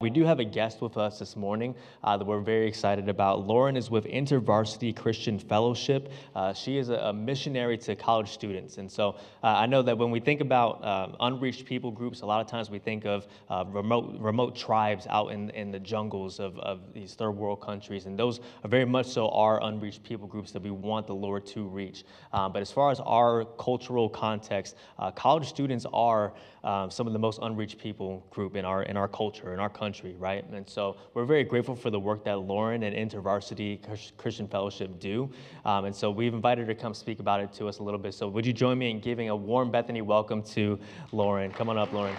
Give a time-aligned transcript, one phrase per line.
[0.00, 1.74] We do have a guest with us this morning
[2.04, 3.48] uh, that we're very excited about.
[3.48, 6.12] Lauren is with InterVarsity Christian Fellowship.
[6.36, 8.78] Uh, she is a, a, missionary to college students.
[8.78, 12.26] And so uh, I know that when we think about um, unreached people groups, a
[12.26, 16.38] lot of times we think of uh, remote, remote tribes out in, in the jungles
[16.38, 18.06] of, of these third world countries.
[18.06, 21.44] And those are very much so our unreached people groups that we want the Lord
[21.46, 22.04] to reach.
[22.32, 27.12] Uh, but as far as our cultural context, uh, college students are um, some of
[27.12, 30.44] the most unreached people group in our, in our culture, in our country country, right?
[30.52, 33.80] And so we're very grateful for the work that Lauren and InterVarsity
[34.18, 35.30] Christian Fellowship do.
[35.64, 37.98] Um, and so we've invited her to come speak about it to us a little
[37.98, 38.12] bit.
[38.12, 40.78] So would you join me in giving a warm Bethany welcome to
[41.10, 41.50] Lauren?
[41.50, 42.14] Come on up, Lauren.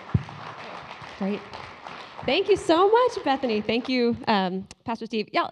[1.19, 1.39] Great.
[2.25, 3.61] Thank you so much, Bethany.
[3.61, 5.29] Thank you, um, Pastor Steve.
[5.31, 5.47] Yeah,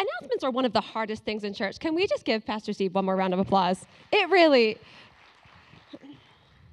[0.00, 1.78] announcements are one of the hardest things in church.
[1.78, 3.86] Can we just give Pastor Steve one more round of applause?
[4.10, 4.76] It really,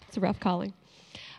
[0.08, 0.74] it's a rough calling.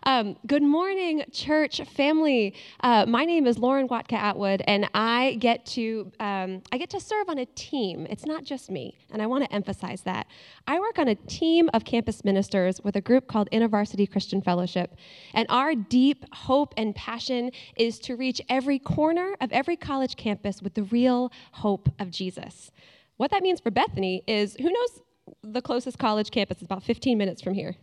[0.04, 2.54] Um, good morning, church family.
[2.80, 7.00] Uh, my name is Lauren Watka Atwood, and I get to um, I get to
[7.00, 8.06] serve on a team.
[8.08, 10.26] It's not just me, and I want to emphasize that.
[10.66, 14.96] I work on a team of campus ministers with a group called InterVarsity Christian Fellowship,
[15.34, 20.62] and our deep hope and passion is to reach every corner of every college campus
[20.62, 22.70] with the real hope of Jesus.
[23.18, 25.02] What that means for Bethany is who knows
[25.42, 27.76] the closest college campus is about 15 minutes from here.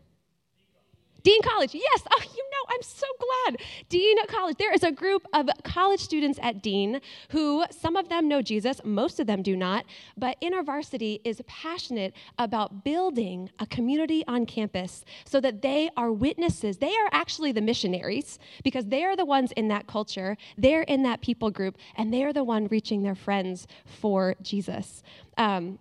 [1.27, 2.03] Dean College, yes.
[2.09, 3.57] Oh, you know, I'm so glad.
[3.89, 4.55] Dean College.
[4.57, 8.79] There is a group of college students at Dean who, some of them know Jesus,
[8.85, 9.83] most of them do not,
[10.15, 16.77] but InterVarsity is passionate about building a community on campus so that they are witnesses.
[16.77, 21.03] They are actually the missionaries because they are the ones in that culture, they're in
[21.03, 25.03] that people group, and they are the one reaching their friends for Jesus.
[25.37, 25.77] Um,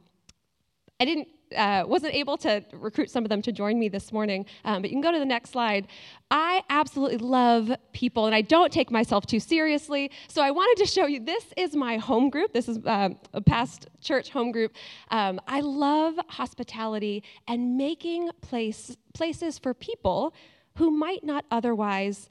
[0.98, 4.46] I didn't uh, wasn't able to recruit some of them to join me this morning,
[4.64, 5.86] um, but you can go to the next slide.
[6.30, 10.10] I absolutely love people, and I don't take myself too seriously.
[10.28, 12.52] So I wanted to show you this is my home group.
[12.52, 14.74] This is um, a past church home group.
[15.10, 20.34] Um, I love hospitality and making place, places for people
[20.76, 22.28] who might not otherwise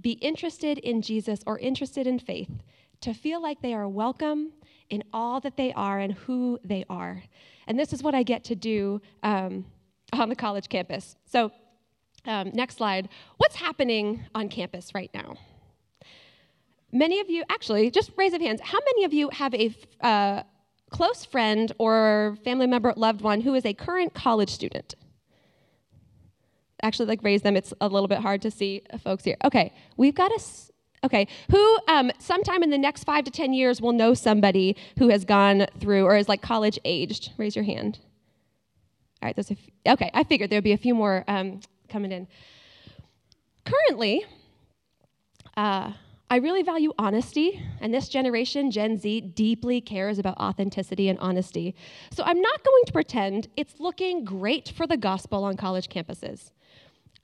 [0.00, 2.50] be interested in Jesus or interested in faith
[3.00, 4.52] to feel like they are welcome
[4.90, 7.22] in all that they are and who they are.
[7.66, 9.64] And this is what I get to do um,
[10.12, 11.16] on the college campus.
[11.24, 11.50] So,
[12.24, 13.08] um, next slide.
[13.38, 15.36] What's happening on campus right now?
[16.92, 20.42] Many of you, actually, just raise of hands, how many of you have a uh,
[20.90, 24.94] close friend or family member, loved one who is a current college student?
[26.82, 27.56] Actually, like raise them.
[27.56, 29.36] It's a little bit hard to see folks here.
[29.44, 30.40] Okay, we've got a
[31.04, 35.08] Okay, who um, sometime in the next five to 10 years will know somebody who
[35.08, 37.32] has gone through or is like college aged?
[37.36, 37.98] Raise your hand.
[39.20, 42.12] All right, there's a f- okay, I figured there'd be a few more um, coming
[42.12, 42.28] in.
[43.64, 44.24] Currently,
[45.56, 45.92] uh,
[46.30, 51.74] I really value honesty, and this generation, Gen Z, deeply cares about authenticity and honesty.
[52.10, 56.52] So I'm not going to pretend it's looking great for the gospel on college campuses.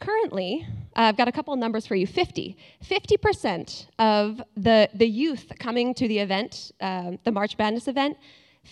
[0.00, 0.64] Currently,
[0.97, 2.56] uh, I've got a couple numbers for you 50.
[2.84, 8.16] 50% of the, the youth coming to the event, um, the March Madness event,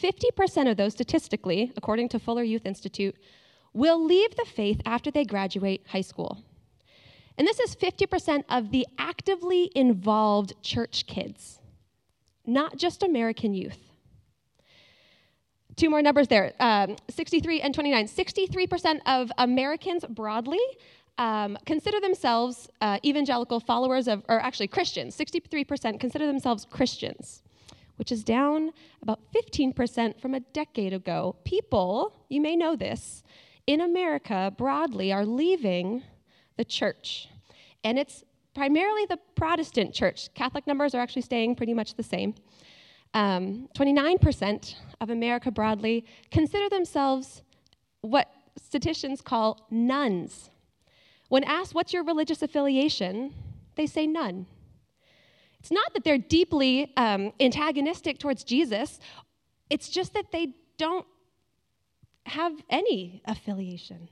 [0.00, 3.16] 50% of those statistically, according to Fuller Youth Institute,
[3.72, 6.38] will leave the faith after they graduate high school.
[7.38, 11.58] And this is 50% of the actively involved church kids,
[12.47, 13.78] not just American youth.
[15.76, 18.08] Two more numbers there um, 63 and 29.
[18.08, 20.60] 63% of Americans broadly
[21.19, 25.16] um, consider themselves uh, evangelical followers of, or actually Christians.
[25.16, 27.43] 63% consider themselves Christians,
[27.97, 28.72] which is down
[29.03, 31.37] about 15% from a decade ago.
[31.44, 33.22] People, you may know this,
[33.66, 36.03] in America broadly are leaving
[36.56, 37.28] the church.
[37.82, 38.25] And it's
[38.55, 40.32] primarily the Protestant church.
[40.34, 42.34] Catholic numbers are actually staying pretty much the same.
[43.15, 47.43] Um, 29% of America broadly consider themselves
[48.00, 48.28] what
[48.59, 50.50] statisticians call nones.
[51.28, 53.34] When asked, What's your religious affiliation?
[53.76, 54.47] they say none.
[55.60, 58.99] It's not that they're deeply um, antagonistic towards Jesus,
[59.70, 61.06] it's just that they don't
[62.26, 64.08] have any affiliation.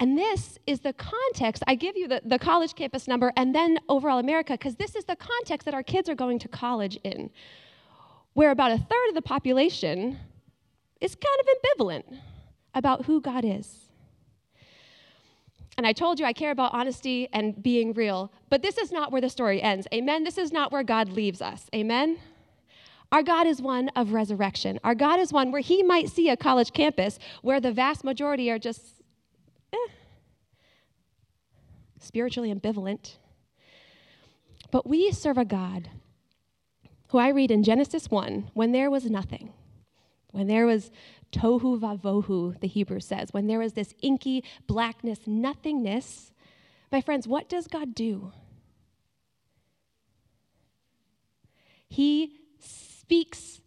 [0.00, 1.62] And this is the context.
[1.66, 5.04] I give you the, the college campus number and then overall America, because this is
[5.04, 7.30] the context that our kids are going to college in,
[8.34, 10.18] where about a third of the population
[11.00, 11.46] is kind of
[11.80, 12.18] ambivalent
[12.74, 13.87] about who God is.
[15.78, 19.12] And I told you I care about honesty and being real, but this is not
[19.12, 19.86] where the story ends.
[19.94, 20.24] Amen?
[20.24, 21.66] This is not where God leaves us.
[21.72, 22.18] Amen?
[23.12, 24.80] Our God is one of resurrection.
[24.82, 28.50] Our God is one where He might see a college campus where the vast majority
[28.50, 28.82] are just
[29.72, 29.92] eh,
[32.00, 33.14] spiritually ambivalent.
[34.72, 35.90] But we serve a God
[37.10, 39.52] who I read in Genesis 1 when there was nothing,
[40.38, 40.92] when there was
[41.32, 46.30] tohu vavohu, the Hebrew says, when there was this inky blackness, nothingness.
[46.92, 48.30] My friends, what does God do?
[51.88, 53.60] He speaks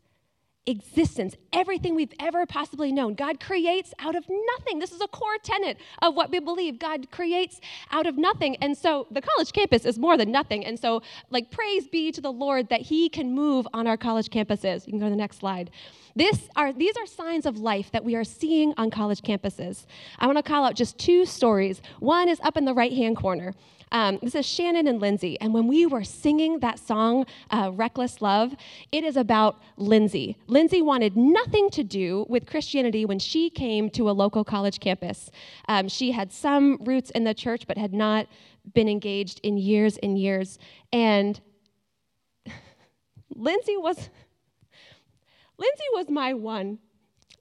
[0.67, 3.15] existence, everything we've ever possibly known.
[3.15, 4.79] God creates out of nothing.
[4.79, 6.77] This is a core tenet of what we believe.
[6.77, 7.59] God creates
[7.91, 8.55] out of nothing.
[8.57, 10.63] And so the college campus is more than nothing.
[10.65, 14.29] And so, like, praise be to the Lord that He can move on our college
[14.29, 14.85] campuses.
[14.85, 15.71] You can go to the next slide.
[16.15, 19.85] This are, these are signs of life that we are seeing on college campuses.
[20.19, 21.81] I want to call out just two stories.
[21.99, 23.55] One is up in the right hand corner.
[23.91, 25.39] Um, this is Shannon and Lindsay.
[25.41, 28.55] And when we were singing that song, uh, Reckless Love,
[28.91, 30.37] it is about Lindsay.
[30.47, 35.29] Lindsay wanted nothing to do with Christianity when she came to a local college campus.
[35.67, 38.27] Um, she had some roots in the church, but had not
[38.73, 40.57] been engaged in years and years.
[40.93, 41.39] And
[43.35, 44.09] Lindsay was.
[45.57, 46.79] Lindsay was my one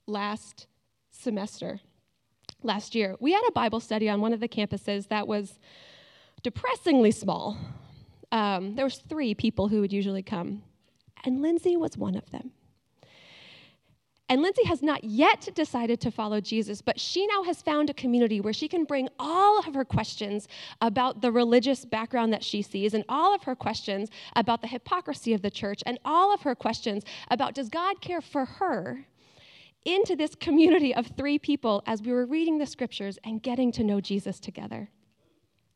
[0.05, 0.67] last
[1.09, 1.79] semester,
[2.61, 3.15] last year.
[3.19, 5.57] We had a Bible study on one of the campuses that was
[6.43, 7.57] depressingly small.
[8.31, 10.63] Um, there was three people who would usually come,
[11.23, 12.51] and Lindsay was one of them.
[14.29, 17.93] And Lindsay has not yet decided to follow Jesus, but she now has found a
[17.93, 20.47] community where she can bring all of her questions
[20.79, 25.33] about the religious background that she sees, and all of her questions about the hypocrisy
[25.33, 29.05] of the church, and all of her questions about does God care for her
[29.83, 33.83] into this community of three people as we were reading the scriptures and getting to
[33.83, 34.89] know Jesus together.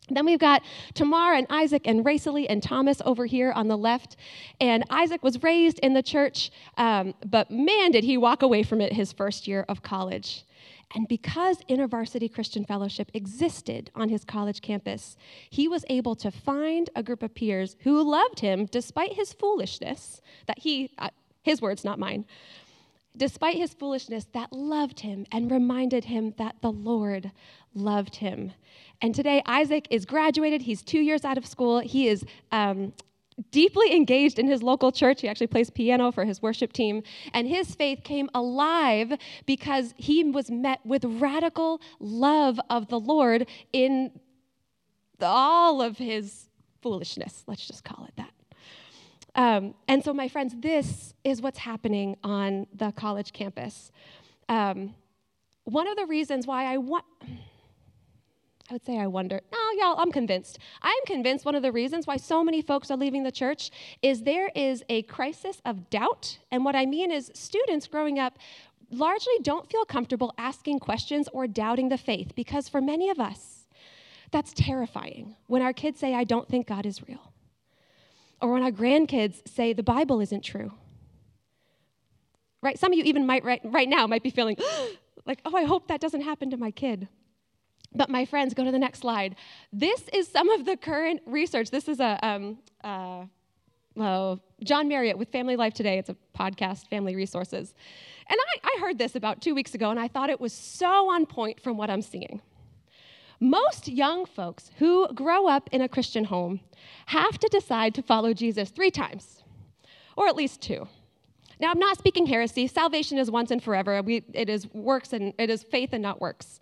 [0.10, 0.62] Then we've got
[0.94, 4.16] Tamar and Isaac and Racely and Thomas over here on the left.
[4.62, 8.82] And Isaac was raised in the church, um, but man, did he walk away from
[8.82, 10.46] it his first year of college.
[10.94, 15.18] And because InterVarsity Christian Fellowship existed on his college campus,
[15.50, 20.22] he was able to find a group of peers who loved him despite his foolishness,
[20.46, 21.10] that he, uh,
[21.42, 22.26] his words, not mine,
[23.18, 27.32] despite his foolishness, that loved him and reminded him that the Lord
[27.74, 28.52] loved him.
[29.02, 30.62] And today, Isaac is graduated.
[30.62, 31.80] He's two years out of school.
[31.80, 32.94] He is um,
[33.52, 35.22] deeply engaged in his local church.
[35.22, 37.04] He actually plays piano for his worship team.
[37.34, 39.14] And his faith came alive
[39.46, 44.12] because he was met with radical love of the Lord in
[45.22, 46.50] all of his
[46.82, 47.44] foolishness.
[47.48, 48.35] Let's just call it that.
[49.36, 53.92] Um, and so, my friends, this is what's happening on the college campus.
[54.48, 54.96] Um,
[55.66, 57.06] one of the reasons why I want.
[58.70, 59.42] I would say I wonder.
[59.52, 60.58] No, y'all, I'm convinced.
[60.82, 63.70] I'm convinced one of the reasons why so many folks are leaving the church
[64.02, 66.40] is there is a crisis of doubt.
[66.50, 68.40] And what I mean is, students growing up
[68.90, 73.68] largely don't feel comfortable asking questions or doubting the faith because for many of us,
[74.32, 77.34] that's terrifying when our kids say, I don't think God is real.
[78.42, 80.72] Or when our grandkids say, the Bible isn't true.
[82.62, 82.78] Right?
[82.78, 84.58] Some of you even might right, right now might be feeling
[85.26, 87.08] like, oh, I hope that doesn't happen to my kid.
[87.94, 89.36] But my friends, go to the next slide.
[89.72, 91.70] This is some of the current research.
[91.70, 93.26] This is a um, uh,
[94.00, 95.98] uh, John Marriott with Family Life Today.
[95.98, 97.74] It's a podcast, Family Resources.
[98.30, 101.10] And I, I heard this about two weeks ago, and I thought it was so
[101.12, 102.42] on point from what I'm seeing.
[103.40, 106.62] Most young folks who grow up in a Christian home
[107.08, 109.44] have to decide to follow Jesus three times,
[110.16, 110.88] or at least two.
[111.60, 112.68] Now, I'm not speaking heresy.
[112.68, 114.02] Salvation is once and forever.
[114.02, 116.60] We, it is works and it is faith and not works.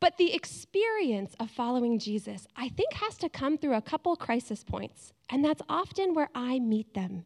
[0.00, 4.64] But the experience of following Jesus, I think, has to come through a couple crisis
[4.64, 5.12] points.
[5.30, 7.24] And that's often where I meet them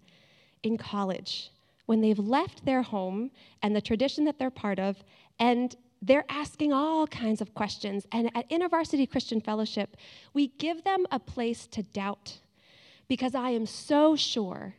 [0.63, 1.51] in college,
[1.87, 3.31] when they've left their home
[3.63, 5.03] and the tradition that they're part of,
[5.39, 8.07] and they're asking all kinds of questions.
[8.13, 9.97] And at InterVarsity Christian Fellowship,
[10.33, 12.39] we give them a place to doubt
[13.09, 14.75] because I am so sure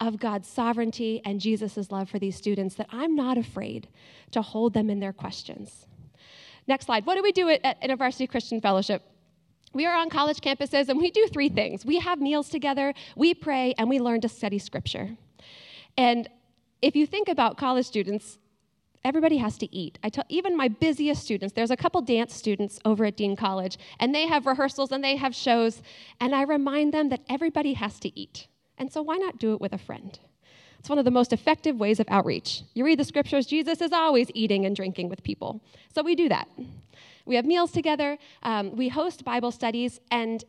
[0.00, 3.88] of God's sovereignty and Jesus' love for these students that I'm not afraid
[4.32, 5.86] to hold them in their questions.
[6.66, 7.06] Next slide.
[7.06, 9.02] What do we do at, at InterVarsity Christian Fellowship?
[9.72, 11.84] We are on college campuses and we do three things.
[11.84, 15.16] We have meals together, we pray, and we learn to study scripture.
[15.96, 16.28] And
[16.80, 18.38] if you think about college students,
[19.04, 19.98] everybody has to eat.
[20.02, 23.78] I tell even my busiest students, there's a couple dance students over at Dean College,
[24.00, 25.82] and they have rehearsals and they have shows,
[26.20, 28.48] and I remind them that everybody has to eat.
[28.78, 30.18] And so why not do it with a friend?
[30.78, 32.62] It's one of the most effective ways of outreach.
[32.74, 35.62] You read the scriptures, Jesus is always eating and drinking with people.
[35.94, 36.48] So we do that.
[37.26, 40.44] We have meals together, um, we host Bible studies, and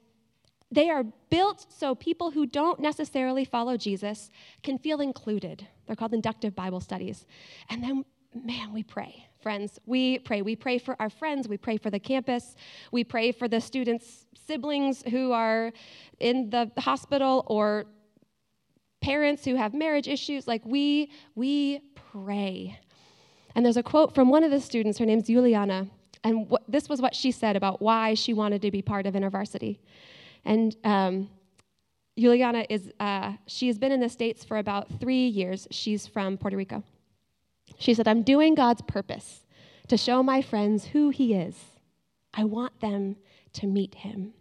[0.71, 4.31] they are built so people who don't necessarily follow Jesus
[4.63, 5.67] can feel included.
[5.85, 7.25] They're called inductive Bible studies.
[7.69, 8.03] And then
[8.35, 9.79] man, we pray, friends.
[9.85, 10.41] We pray.
[10.41, 11.47] We pray for our friends.
[11.47, 12.55] We pray for the campus.
[12.91, 15.71] We pray for the students' siblings who are
[16.19, 17.85] in the hospital or
[19.01, 20.47] parents who have marriage issues.
[20.47, 22.79] Like we, we pray.
[23.55, 24.97] And there's a quote from one of the students.
[24.97, 25.87] Her name's Juliana.
[26.23, 29.77] And this was what she said about why she wanted to be part of InterVarsity.
[30.43, 31.29] And um,
[32.17, 35.67] Juliana is, uh, she has been in the States for about three years.
[35.69, 36.83] She's from Puerto Rico.
[37.77, 39.41] She said, I'm doing God's purpose
[39.87, 41.55] to show my friends who He is.
[42.33, 43.17] I want them
[43.53, 44.33] to meet Him.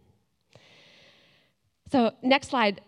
[1.90, 2.80] So, next slide.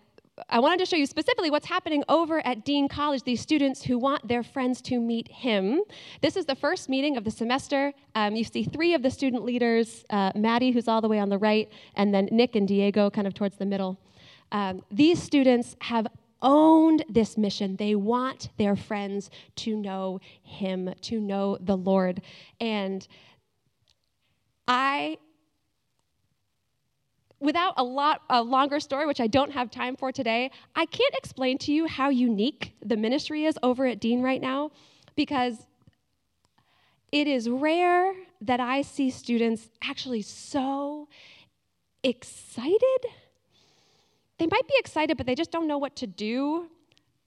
[0.50, 3.96] I wanted to show you specifically what's happening over at Dean College, these students who
[3.96, 5.80] want their friends to meet him.
[6.20, 7.94] This is the first meeting of the semester.
[8.14, 11.30] Um, you see three of the student leaders uh, Maddie, who's all the way on
[11.30, 13.98] the right, and then Nick and Diego, kind of towards the middle.
[14.52, 16.06] Um, these students have
[16.42, 17.76] owned this mission.
[17.76, 22.22] They want their friends to know Him, to know the Lord.
[22.60, 23.06] And
[24.68, 25.18] I
[27.38, 31.14] without a lot a longer story which i don't have time for today i can't
[31.14, 34.70] explain to you how unique the ministry is over at dean right now
[35.16, 35.66] because
[37.12, 41.08] it is rare that i see students actually so
[42.02, 43.06] excited
[44.38, 46.68] they might be excited, but they just don't know what to do.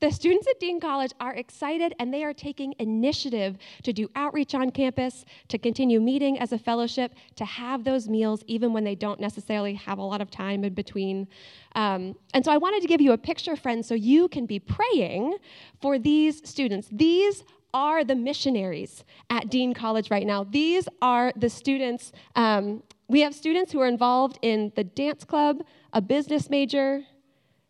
[0.01, 4.55] The students at Dean College are excited and they are taking initiative to do outreach
[4.55, 8.95] on campus, to continue meeting as a fellowship, to have those meals even when they
[8.95, 11.27] don't necessarily have a lot of time in between.
[11.75, 14.59] Um, and so I wanted to give you a picture, friends, so you can be
[14.59, 15.35] praying
[15.81, 16.87] for these students.
[16.89, 20.45] These are the missionaries at Dean College right now.
[20.45, 22.13] These are the students.
[22.35, 27.03] Um, we have students who are involved in the dance club, a business major,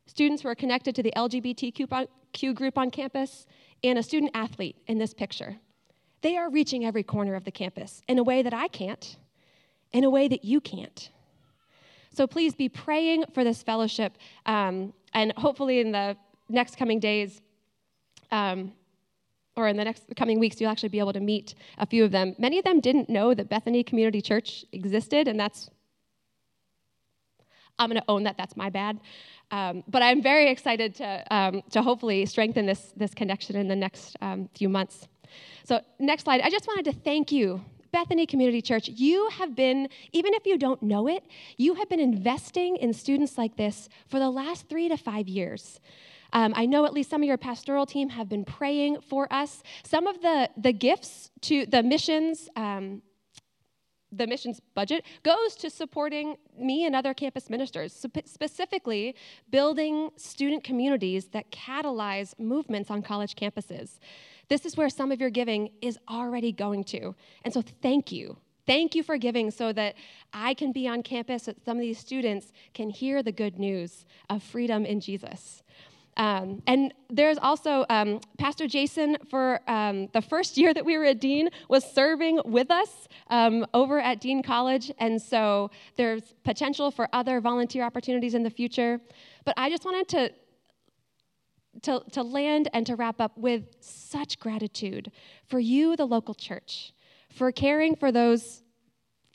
[0.05, 3.47] students who are connected to the LGBTQ group on campus,
[3.81, 5.55] and a student athlete in this picture.
[6.21, 9.15] They are reaching every corner of the campus in a way that I can't,
[9.93, 11.09] in a way that you can't.
[12.11, 16.17] So please be praying for this fellowship, um, and hopefully in the
[16.49, 17.41] next coming days,
[18.31, 18.73] um,
[19.59, 22.11] or in the next coming weeks, you'll actually be able to meet a few of
[22.11, 22.35] them.
[22.37, 25.69] Many of them didn't know that Bethany Community Church existed, and that's
[27.79, 28.37] I'm going to own that.
[28.37, 28.99] That's my bad.
[29.51, 33.75] Um, but I'm very excited to, um, to hopefully strengthen this, this connection in the
[33.75, 35.07] next um, few months.
[35.63, 36.41] So, next slide.
[36.41, 38.89] I just wanted to thank you, Bethany Community Church.
[38.89, 41.23] You have been, even if you don't know it,
[41.57, 45.79] you have been investing in students like this for the last three to five years.
[46.33, 49.63] Um, I know at least some of your pastoral team have been praying for us.
[49.83, 53.01] Some of the, the gifts to the missions, um,
[54.11, 59.15] the missions budget goes to supporting me and other campus ministers, specifically
[59.49, 63.99] building student communities that catalyze movements on college campuses.
[64.47, 67.15] This is where some of your giving is already going to.
[67.43, 68.37] And so, thank you.
[68.65, 69.95] Thank you for giving so that
[70.31, 74.05] I can be on campus, that some of these students can hear the good news
[74.29, 75.63] of freedom in Jesus.
[76.19, 81.05] Um, and there's also um, Pastor Jason for um, the first year that we were
[81.05, 84.91] at Dean was serving with us um, over at Dean College.
[84.99, 88.99] And so there's potential for other volunteer opportunities in the future.
[89.45, 90.33] But I just wanted to
[91.83, 95.11] to, to land and to wrap up with such gratitude
[95.47, 96.93] for you, the local church,
[97.31, 98.63] for caring for those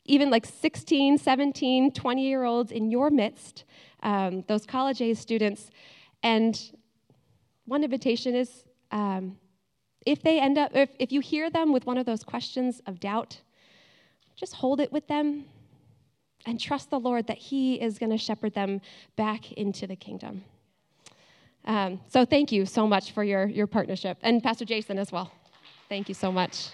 [0.05, 3.65] even like 16, 17, 20 year olds in your midst,
[4.03, 5.71] um, those college age students
[6.25, 6.59] and
[7.67, 9.37] one invitation is um,
[10.07, 12.99] if they end up, if, if you hear them with one of those questions of
[12.99, 13.41] doubt,
[14.35, 15.45] just hold it with them
[16.47, 18.81] and trust the Lord that He is going to shepherd them
[19.17, 20.45] back into the kingdom.
[21.67, 24.17] Um, so thank you so much for your, your partnership.
[24.23, 25.31] And Pastor Jason as well.
[25.91, 26.71] Thank you so much.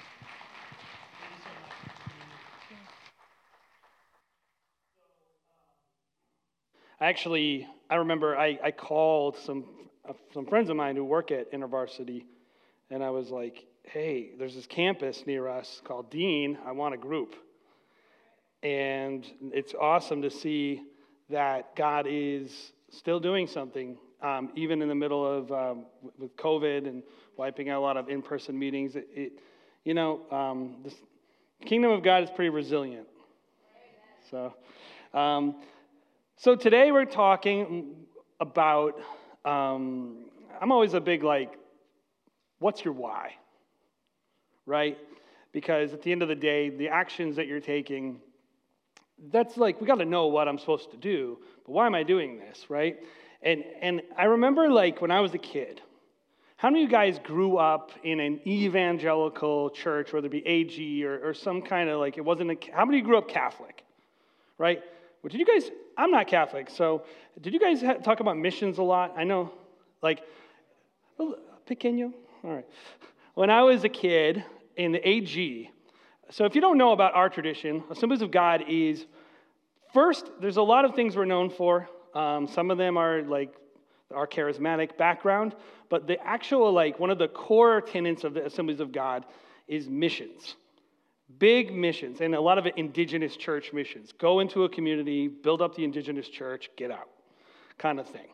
[7.01, 9.65] I actually, I remember I, I called some,
[10.09, 12.23] uh, some friends of mine who work at InterVarsity,
[12.89, 16.57] and I was like, hey, there's this campus near us called Dean.
[16.65, 17.35] I want a group.
[18.63, 20.83] And it's awesome to see
[21.31, 26.87] that God is still doing something, um, even in the middle of um, with COVID
[26.87, 27.03] and
[27.37, 28.95] wiping out a lot of in-person meetings.
[28.95, 29.33] It, it
[29.85, 30.93] you know, um, the
[31.67, 33.09] kingdom of God is pretty resilient.
[34.31, 34.55] So,
[35.13, 35.57] um,
[36.43, 37.97] so today we're talking
[38.41, 38.99] about,
[39.45, 40.25] um,
[40.59, 41.53] I'm always a big like,
[42.61, 43.35] what's your why?
[44.65, 44.97] Right?
[45.53, 48.23] Because at the end of the day, the actions that you're taking,
[49.31, 52.05] that's like, we got to know what I'm supposed to do, but why am I
[52.05, 52.97] doing this, right?
[53.43, 55.83] And, and I remember like when I was a kid,
[56.57, 61.05] How many of you guys grew up in an evangelical church, whether it be AG
[61.07, 63.83] or, or some kind of like, it wasn't a, how many grew up Catholic?
[64.59, 64.83] Right?
[65.23, 67.05] Well, did you guys, I'm not Catholic, so
[67.41, 69.15] did you guys talk about missions a lot?
[69.17, 69.53] I know,
[70.03, 70.23] like,
[71.69, 72.13] pequeño?
[72.45, 72.67] All right.
[73.35, 74.45] When I was a kid
[74.77, 75.71] in the AG,
[76.31, 79.07] so if you don't know about our tradition, Assemblies of God is
[79.93, 81.89] first, there's a lot of things we're known for.
[82.15, 83.55] Um, some of them are like
[84.15, 85.55] our charismatic background,
[85.89, 89.25] but the actual, like, one of the core tenets of the Assemblies of God
[89.69, 90.57] is missions.
[91.39, 94.13] Big missions, and a lot of it indigenous church missions.
[94.19, 97.09] Go into a community, build up the indigenous church, get out,
[97.79, 98.29] kind of thing.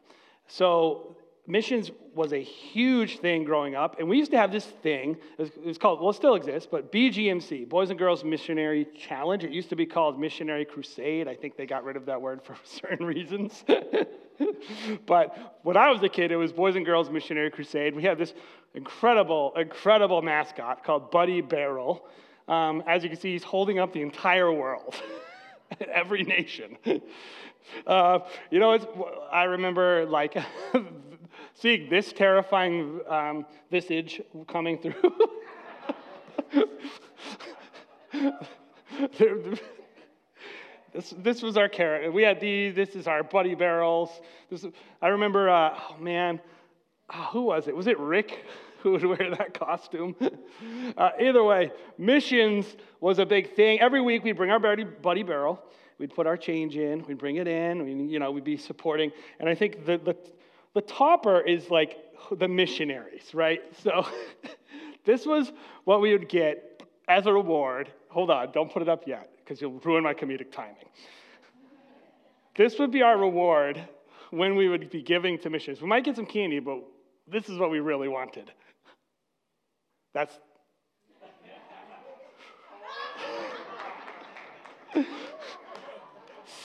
[0.48, 5.16] So, missions was a huge thing growing up, and we used to have this thing.
[5.38, 9.44] It was, called, well, it still exists, but BGMC, Boys and Girls Missionary Challenge.
[9.44, 11.28] It used to be called Missionary Crusade.
[11.28, 13.64] I think they got rid of that word for certain reasons.
[15.06, 17.94] but when I was a kid, it was Boys and Girls Missionary Crusade.
[17.94, 18.34] We had this
[18.74, 22.06] incredible, incredible mascot called Buddy Barrel.
[22.48, 24.94] Um, as you can see, he's holding up the entire world,
[25.92, 26.76] every nation.
[27.84, 28.20] Uh,
[28.52, 28.78] you know,
[29.32, 30.36] I remember like
[31.54, 34.94] seeing this terrifying um, visage coming through.
[40.96, 42.10] This, this was our carrot.
[42.10, 42.74] We had these.
[42.74, 44.08] This is our buddy barrels.
[44.48, 44.64] This,
[45.02, 46.40] I remember, uh, oh man,
[47.12, 47.76] oh, who was it?
[47.76, 48.46] Was it Rick
[48.86, 50.14] who would wear that costume?
[50.96, 53.80] uh, either way, missions was a big thing.
[53.80, 55.60] Every week we'd bring our buddy, buddy barrel.
[55.98, 57.04] We'd put our change in.
[57.04, 57.84] We'd bring it in.
[57.84, 59.10] We, you know, we'd be supporting.
[59.40, 60.16] And I think the, the,
[60.74, 61.98] the topper is like
[62.30, 63.60] the missionaries, right?
[63.82, 64.06] So
[65.04, 65.52] this was
[65.84, 67.90] what we would get as a reward.
[68.10, 70.76] Hold on, don't put it up yet because you'll ruin my comedic timing.
[72.56, 73.80] this would be our reward
[74.30, 75.80] when we would be giving to missions.
[75.80, 76.82] We might get some candy, but
[77.26, 78.50] this is what we really wanted.
[80.14, 80.32] That's.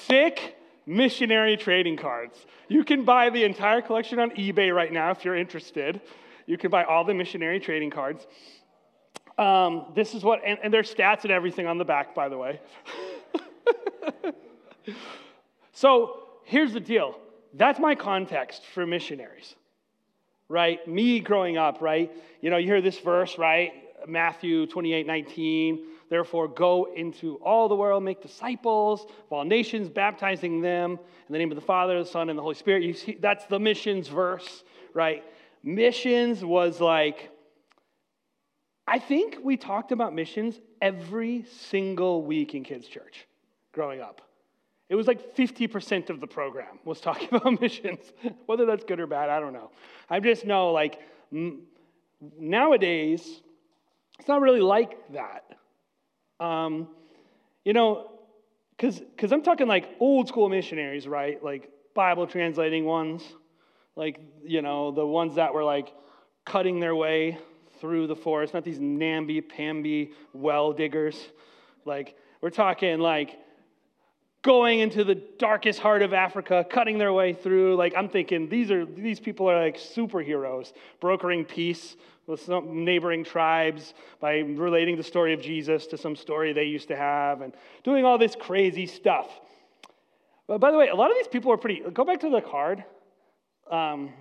[0.08, 2.46] Sick missionary trading cards.
[2.68, 6.02] You can buy the entire collection on eBay right now if you're interested.
[6.46, 8.28] You can buy all the missionary trading cards.
[9.38, 12.38] Um, this is what, and, and there's stats and everything on the back, by the
[12.38, 12.60] way.
[15.72, 17.18] so here's the deal
[17.54, 19.56] that's my context for missionaries,
[20.52, 20.86] right?
[20.88, 22.12] Me growing up, right?
[22.42, 23.72] You know, you hear this verse, right?
[24.08, 25.88] Matthew 28 19.
[26.10, 31.38] Therefore, go into all the world, make disciples of all nations, baptizing them in the
[31.38, 32.84] name of the Father, the Son, and the Holy Spirit.
[32.84, 35.24] You see, that's the missions verse, right?
[35.64, 37.30] Missions was like
[38.88, 43.26] I think we talked about missions every single week in kids' church
[43.72, 44.22] growing up.
[44.92, 48.12] It was like 50% of the program was talking about missions.
[48.46, 49.72] Whether that's good or bad, I don't know.
[50.10, 51.00] I just know, like,
[51.32, 51.62] m-
[52.38, 53.42] nowadays,
[54.20, 55.46] it's not really like that.
[56.42, 56.90] Um,
[57.64, 58.12] you know,
[58.78, 61.42] because I'm talking like old school missionaries, right?
[61.42, 63.24] Like Bible translating ones,
[63.96, 65.94] like, you know, the ones that were like
[66.46, 67.38] cutting their way
[67.80, 71.16] through the forest, not these namby-pamby well diggers.
[71.86, 73.38] Like, we're talking like
[74.44, 77.76] going into the darkest heart of Africa, cutting their way through.
[77.76, 81.96] Like, I'm thinking these are these people are like superheroes, brokering peace
[82.28, 86.88] with some neighboring tribes by relating the story of Jesus to some story they used
[86.88, 89.28] to have and doing all this crazy stuff.
[90.48, 91.82] But by the way, a lot of these people are pretty.
[91.94, 92.84] Go back to the card
[93.70, 94.12] um,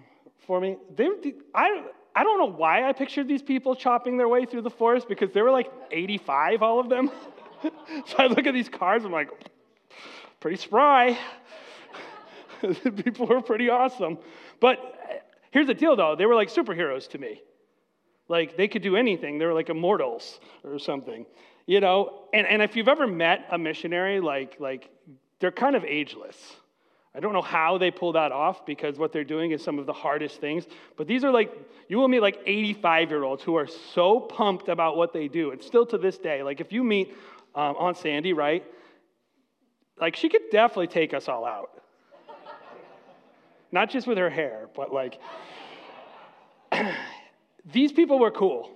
[0.47, 0.77] for me.
[0.97, 1.09] They,
[1.55, 5.09] I, I don't know why I pictured these people chopping their way through the forest
[5.09, 7.11] because there were like 85, all of them.
[7.63, 9.31] so I look at these cards, I'm like,
[10.41, 11.19] pretty spry.
[13.05, 14.19] people were pretty awesome.
[14.61, 14.79] But
[15.51, 17.43] here's the deal though they were like superheroes to me.
[18.29, 21.27] Like they could do anything, they were like immortals or something.
[21.67, 24.91] You know, and, and if you've ever met a missionary, like, like
[25.39, 26.37] they're kind of ageless
[27.15, 29.87] I don't know how they pull that off because what they're doing is some of
[29.87, 30.67] the hardest things.
[30.97, 31.53] But these are like,
[31.89, 35.51] you will meet like 85 year olds who are so pumped about what they do.
[35.51, 37.13] And still to this day, like if you meet
[37.57, 38.65] um, Aunt Sandy, right?
[40.01, 41.71] Like she could definitely take us all out.
[43.73, 45.21] Not just with her hair, but like,
[47.73, 48.71] these people were cool.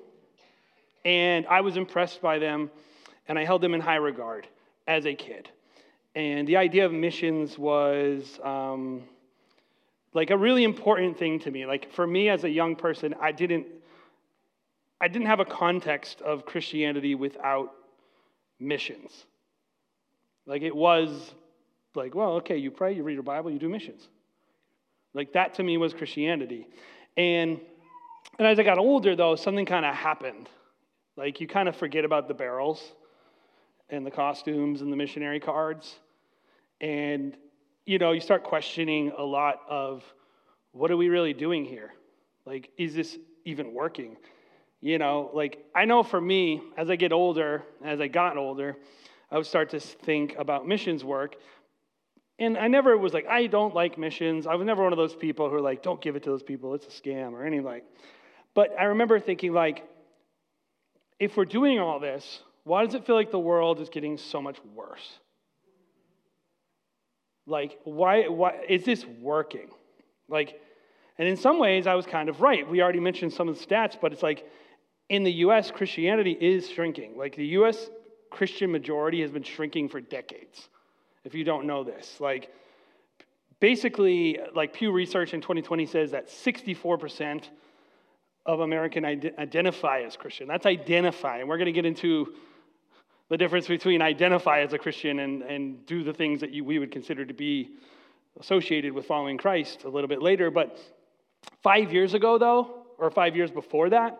[1.04, 2.70] And I was impressed by them,
[3.28, 4.46] and I held them in high regard
[4.86, 5.48] as a kid.
[6.14, 9.02] And the idea of missions was um,
[10.12, 11.66] like a really important thing to me.
[11.66, 13.66] Like for me as a young person, I didn't,
[15.00, 17.72] I didn't have a context of Christianity without
[18.60, 19.26] missions.
[20.46, 21.34] Like it was
[21.94, 24.08] like, well, okay, you pray, you read your Bible, you do missions.
[25.14, 26.66] Like that to me was Christianity.
[27.16, 27.60] And
[28.38, 30.48] And as I got older, though, something kind of happened.
[31.16, 32.92] Like you kind of forget about the barrels
[33.88, 36.00] and the costumes and the missionary cards.
[36.80, 37.36] And,
[37.86, 40.02] you know, you start questioning a lot of
[40.72, 41.92] what are we really doing here?
[42.44, 44.16] Like, is this even working?
[44.80, 48.76] You know, like, I know for me, as I get older, as I got older,
[49.34, 51.34] I would start to think about missions work.
[52.38, 54.46] And I never was like, I don't like missions.
[54.46, 56.44] I was never one of those people who are like, don't give it to those
[56.44, 57.84] people, it's a scam or anything like.
[58.54, 59.88] But I remember thinking, like,
[61.18, 64.40] if we're doing all this, why does it feel like the world is getting so
[64.40, 65.18] much worse?
[67.44, 69.70] Like, why, why is this working?
[70.28, 70.60] Like,
[71.18, 72.68] and in some ways, I was kind of right.
[72.70, 74.48] We already mentioned some of the stats, but it's like
[75.08, 77.18] in the US, Christianity is shrinking.
[77.18, 77.90] Like, the US
[78.34, 80.68] Christian majority has been shrinking for decades,
[81.22, 82.16] if you don't know this.
[82.18, 82.52] Like,
[83.60, 87.44] basically, like Pew Research in 2020 says that 64%
[88.44, 90.48] of American identify as Christian.
[90.48, 91.38] That's identify.
[91.38, 92.34] And we're going to get into
[93.28, 96.80] the difference between identify as a Christian and, and do the things that you, we
[96.80, 97.70] would consider to be
[98.40, 100.50] associated with following Christ a little bit later.
[100.50, 100.80] But
[101.62, 104.18] five years ago, though, or five years before that,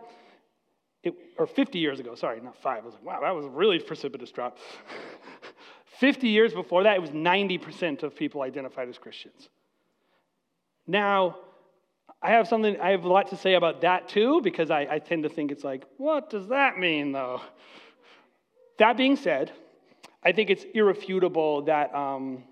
[1.05, 2.83] it, or 50 years ago, sorry, not five.
[2.83, 4.59] I was like, wow, that was a really precipitous drop.
[6.01, 9.49] 50 years before that, it was 90% of people identified as Christians.
[10.87, 11.37] Now,
[12.21, 14.99] I have something, I have a lot to say about that too, because I, I
[14.99, 17.40] tend to think it's like, what does that mean though?
[18.79, 19.53] That being said,
[20.23, 22.45] I think it's irrefutable that, um,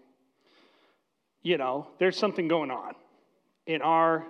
[1.43, 2.95] you know, there's something going on
[3.67, 4.25] in our,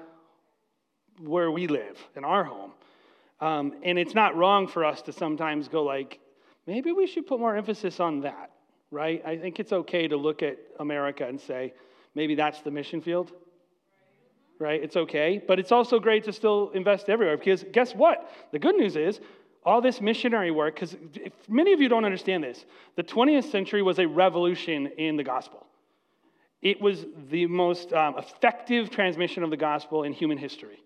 [1.21, 2.73] where we live, in our home.
[3.43, 6.21] Um, and it's not wrong for us to sometimes go like,
[6.65, 8.53] maybe we should put more emphasis on that,
[8.93, 9.21] right?
[9.27, 11.75] I think it's okay to look at America and say,
[12.15, 13.33] maybe that's the mission field,
[14.61, 14.81] right?
[14.81, 15.43] It's okay.
[15.45, 18.31] But it's also great to still invest everywhere because guess what?
[18.53, 19.19] The good news is
[19.65, 20.97] all this missionary work, because
[21.49, 25.67] many of you don't understand this, the 20th century was a revolution in the gospel.
[26.61, 30.79] It was the most um, effective transmission of the gospel in human history.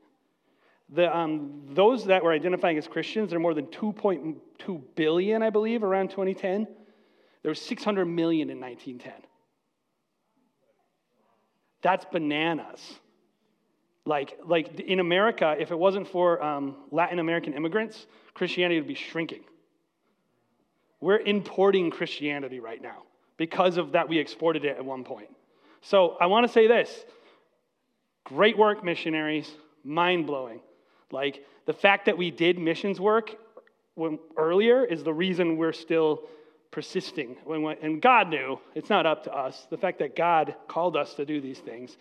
[0.91, 5.51] The, um, those that were identifying as Christians, there are more than 2.2 billion, I
[5.51, 6.67] believe, around 2010.
[7.43, 9.13] There were 600 million in 1910.
[11.83, 12.81] That's bananas.
[14.05, 18.95] Like, like in America, if it wasn't for um, Latin American immigrants, Christianity would be
[18.95, 19.43] shrinking.
[21.01, 23.03] We're importing Christianity right now
[23.37, 25.29] because of that we exported it at one point.
[25.83, 27.05] So I want to say this
[28.25, 29.51] great work, missionaries,
[29.85, 30.61] mind blowing.
[31.11, 33.37] Like the fact that we did missions work
[33.95, 36.23] when, earlier is the reason we're still
[36.71, 37.37] persisting.
[37.45, 39.67] When, and God knew, it's not up to us.
[39.71, 41.97] The fact that God called us to do these things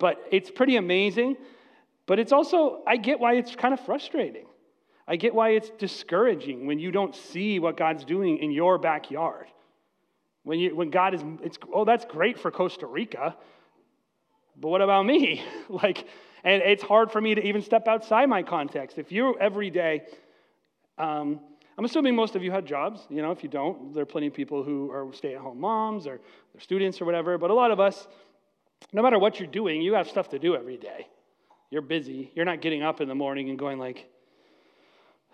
[0.00, 1.36] but it's pretty amazing.
[2.06, 4.46] But it's also, I get why it's kind of frustrating.
[5.06, 9.46] I get why it's discouraging when you don't see what God's doing in your backyard.
[10.42, 13.36] When, you, when God is, it's, oh, that's great for Costa Rica,
[14.56, 15.42] but what about me?
[15.68, 16.06] like,
[16.44, 18.98] and it's hard for me to even step outside my context.
[18.98, 20.02] If you every day,
[20.98, 21.40] um,
[21.78, 23.06] I'm assuming most of you had jobs.
[23.08, 25.60] You know, if you don't, there are plenty of people who are stay at home
[25.60, 26.20] moms or
[26.52, 27.38] they're students or whatever.
[27.38, 28.06] But a lot of us,
[28.92, 31.06] no matter what you're doing, you have stuff to do every day.
[31.70, 32.32] You're busy.
[32.34, 34.10] You're not getting up in the morning and going like,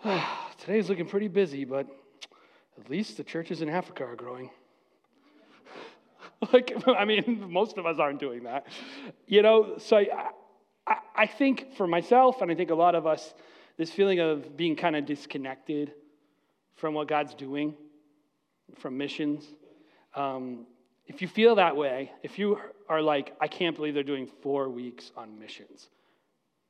[0.05, 1.87] ah, today's looking pretty busy, but
[2.79, 4.49] at least the churches in Africa are growing.
[6.53, 8.67] like, I mean, most of us aren't doing that.
[9.25, 10.29] You know, so I,
[11.17, 13.33] I, think for myself, and I think a lot of us,
[13.77, 15.93] this feeling of being kind of disconnected
[16.75, 17.75] from what God's doing,
[18.77, 19.45] from missions.
[20.15, 20.65] Um,
[21.05, 24.69] if you feel that way, if you are like, I can't believe they're doing four
[24.69, 25.89] weeks on missions,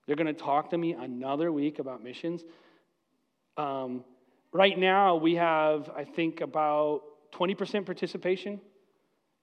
[0.06, 2.44] they're going to talk to me another week about missions.
[3.58, 4.06] Um,
[4.54, 7.02] right now, we have, I think, about
[7.34, 8.62] 20% participation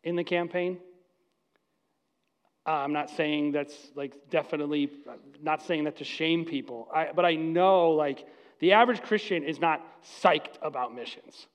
[0.03, 0.79] in the campaign.
[2.67, 4.91] Uh, I'm not saying that's like definitely,
[5.43, 8.27] not saying that to shame people, I, but I know like
[8.61, 11.47] the average Christian is not psyched about missions.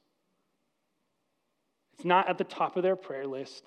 [1.96, 3.64] It's not at the top of their prayer list.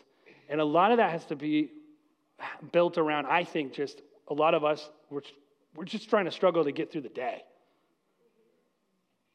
[0.48, 1.70] And a lot of that has to be
[2.70, 5.22] built around, I think, just a lot of us, we're,
[5.74, 7.42] we're just trying to struggle to get through the day.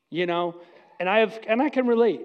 [0.09, 0.55] You know?
[0.99, 2.21] And I have and I can relate.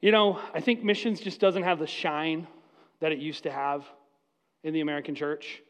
[0.00, 2.46] You know, I think missions just doesn't have the shine
[3.00, 3.84] that it used to have
[4.64, 5.62] in the American church.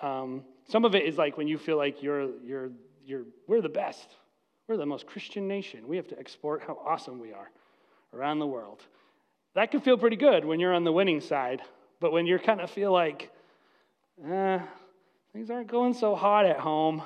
[0.00, 2.70] Um, some of it is like when you feel like you're, you're,
[3.04, 4.08] you're, we're the best.
[4.68, 5.86] We're the most Christian nation.
[5.86, 7.50] We have to export how awesome we are
[8.14, 8.82] around the world.
[9.54, 11.60] That can feel pretty good when you're on the winning side,
[11.98, 13.32] but when you kind of feel like,
[14.24, 14.60] eh,
[15.32, 17.02] things aren't going so hot at home,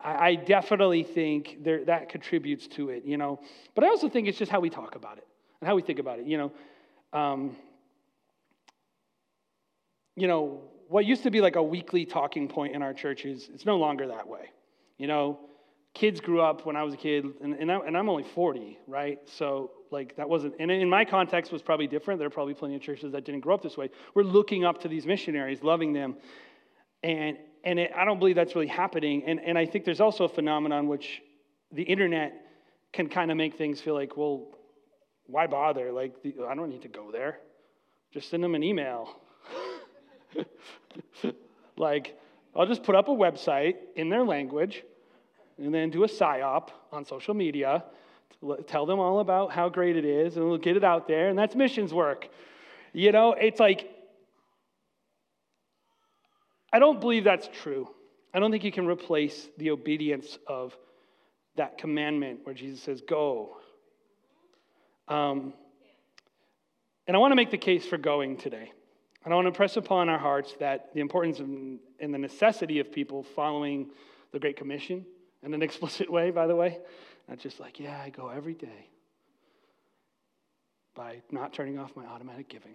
[0.00, 3.40] I, I definitely think there, that contributes to it, you know.
[3.76, 5.26] But I also think it's just how we talk about it
[5.60, 6.52] and how we think about it, you know.
[7.12, 7.56] Um,
[10.16, 13.64] you know, what used to be like a weekly talking point in our churches, it's
[13.64, 14.50] no longer that way.
[14.98, 15.38] You know,
[15.94, 19.18] kids grew up when I was a kid, and, and, I, I'm only 40, right?
[19.26, 22.18] So, like, that wasn't, and in my context was probably different.
[22.18, 23.90] There are probably plenty of churches that didn't grow up this way.
[24.14, 26.16] We're looking up to these missionaries, loving them.
[27.02, 29.24] And, and it, I don't believe that's really happening.
[29.26, 31.22] And, and I think there's also a phenomenon which
[31.72, 32.32] the internet
[32.92, 34.48] can kind of make things feel like, well,
[35.26, 35.92] why bother?
[35.92, 37.38] Like, the, I don't need to go there.
[38.12, 39.20] Just send them an email.
[41.76, 42.18] like,
[42.54, 44.82] I'll just put up a website in their language
[45.58, 47.84] and then do a psyop on social media,
[48.66, 51.38] tell them all about how great it is, and we'll get it out there, and
[51.38, 52.28] that's missions work.
[52.92, 53.88] You know, it's like,
[56.72, 57.88] I don't believe that's true.
[58.32, 60.76] I don't think you can replace the obedience of
[61.56, 63.56] that commandment where Jesus says, Go.
[65.08, 65.52] Um,
[67.06, 68.72] and I want to make the case for going today.
[69.24, 72.90] And I want to press upon our hearts that the importance and the necessity of
[72.90, 73.90] people following
[74.32, 75.04] the Great Commission
[75.42, 76.78] in an explicit way, by the way.
[77.28, 78.88] Not just like, yeah, I go every day
[80.94, 82.74] by not turning off my automatic giving.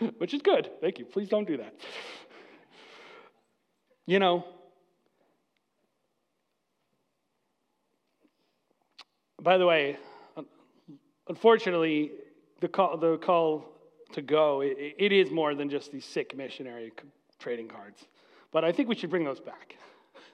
[0.18, 0.70] Which is good.
[0.80, 1.04] Thank you.
[1.04, 1.74] Please don't do that.
[4.06, 4.44] You know,
[9.40, 9.96] by the way,
[11.26, 12.12] unfortunately,
[12.60, 13.73] the call, the call
[14.14, 16.92] to go, it, it is more than just these sick missionary
[17.38, 18.04] trading cards.
[18.52, 19.76] But I think we should bring those back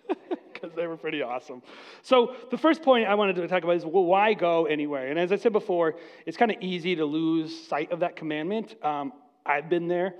[0.52, 1.62] because they were pretty awesome.
[2.02, 5.08] So, the first point I wanted to talk about is well, why go anywhere?
[5.08, 8.76] And as I said before, it's kind of easy to lose sight of that commandment.
[8.84, 9.12] Um,
[9.44, 10.14] I've been there,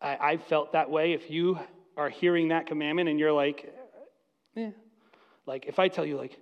[0.00, 1.12] I, I felt that way.
[1.12, 1.58] If you
[1.96, 3.72] are hearing that commandment and you're like,
[4.56, 4.70] eh,
[5.46, 6.38] like if I tell you, like,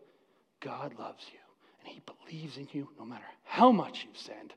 [0.60, 1.38] God loves you
[1.80, 4.54] and he believes in you no matter how much you've sinned,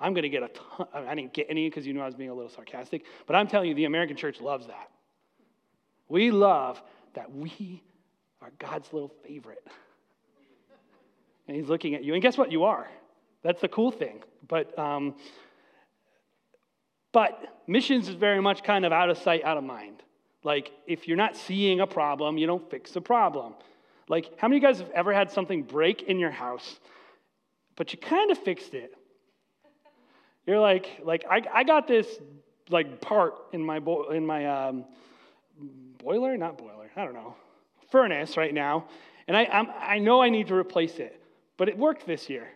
[0.00, 0.86] I'm going to get a ton.
[0.94, 3.46] I didn't get any because you know I was being a little sarcastic, but I'm
[3.46, 4.90] telling you, the American church loves that.
[6.08, 6.80] We love
[7.14, 7.82] that we
[8.40, 9.66] are God's little favorite.
[11.46, 12.14] And he's looking at you.
[12.14, 12.52] And guess what?
[12.52, 12.88] You are.
[13.42, 14.22] That's the cool thing.
[14.46, 15.14] But, um,
[17.12, 20.02] but missions is very much kind of out of sight, out of mind.
[20.44, 23.54] Like, if you're not seeing a problem, you don't fix the problem.
[24.08, 26.78] Like, how many of you guys have ever had something break in your house,
[27.76, 28.94] but you kind of fixed it?
[30.48, 32.06] You're like, like I, I got this
[32.70, 34.86] like part in my bo- in my um,
[35.98, 37.36] boiler, not boiler, I don't know,
[37.90, 38.88] furnace right now,
[39.26, 41.22] and I I'm, I know I need to replace it,
[41.58, 42.48] but it worked this year,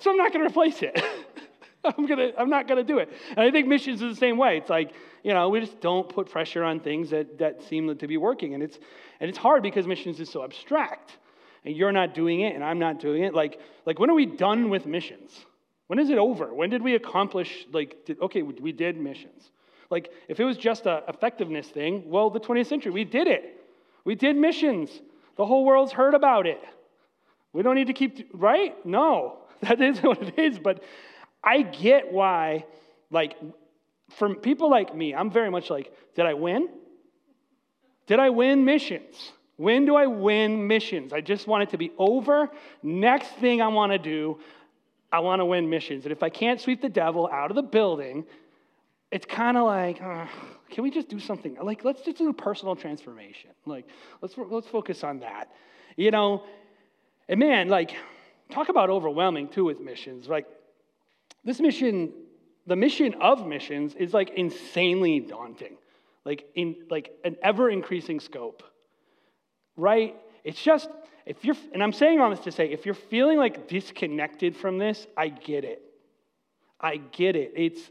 [0.00, 1.02] so I'm not going to replace it.
[1.84, 3.08] I'm gonna I'm not gonna do it.
[3.30, 4.58] And I think missions is the same way.
[4.58, 8.06] It's like you know we just don't put pressure on things that that seem to
[8.06, 8.78] be working, and it's
[9.20, 11.16] and it's hard because missions is so abstract,
[11.64, 13.32] and you're not doing it, and I'm not doing it.
[13.32, 15.46] Like like when are we done with missions?
[15.88, 16.54] When is it over?
[16.54, 19.50] When did we accomplish, like, did, okay, we did missions.
[19.90, 23.56] Like, if it was just a effectiveness thing, well, the 20th century, we did it.
[24.04, 24.90] We did missions.
[25.36, 26.60] The whole world's heard about it.
[27.54, 28.74] We don't need to keep, right?
[28.86, 30.58] No, that is what it is.
[30.58, 30.82] But
[31.42, 32.66] I get why,
[33.10, 33.36] like,
[34.10, 36.68] for people like me, I'm very much like, did I win?
[38.06, 39.32] Did I win missions?
[39.56, 41.12] When do I win missions?
[41.12, 42.48] I just want it to be over.
[42.82, 44.38] Next thing I want to do,
[45.10, 46.04] I want to win missions.
[46.04, 48.24] And if I can't sweep the devil out of the building,
[49.10, 50.26] it's kind of like, uh,
[50.70, 51.56] can we just do something?
[51.62, 53.50] Like, let's just do personal transformation.
[53.64, 53.86] Like,
[54.20, 55.50] let's, let's focus on that.
[55.96, 56.44] You know,
[57.28, 57.96] and man, like,
[58.50, 60.28] talk about overwhelming too with missions.
[60.28, 60.46] Like,
[61.44, 62.12] this mission,
[62.66, 65.76] the mission of missions is like insanely daunting,
[66.24, 68.62] like, in like an ever increasing scope,
[69.76, 70.14] right?
[70.44, 70.88] It's just,
[71.28, 74.78] if you're, and I'm saying all this to say, if you're feeling like disconnected from
[74.78, 75.82] this, I get it.
[76.80, 77.52] I get it.
[77.54, 77.82] It's,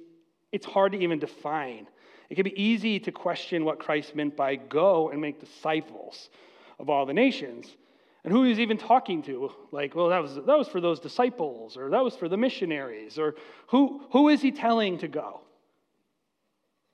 [0.52, 1.88] it's hard to even define.
[2.32, 6.32] It can be easy to question what Christ meant by go and make disciples
[6.80, 7.78] of all the nations.
[8.23, 9.52] And who he's even talking to.
[9.71, 13.19] Like, well, that was, that was for those disciples, or that was for the missionaries,
[13.19, 13.36] or
[13.67, 15.41] who, who is he telling to go?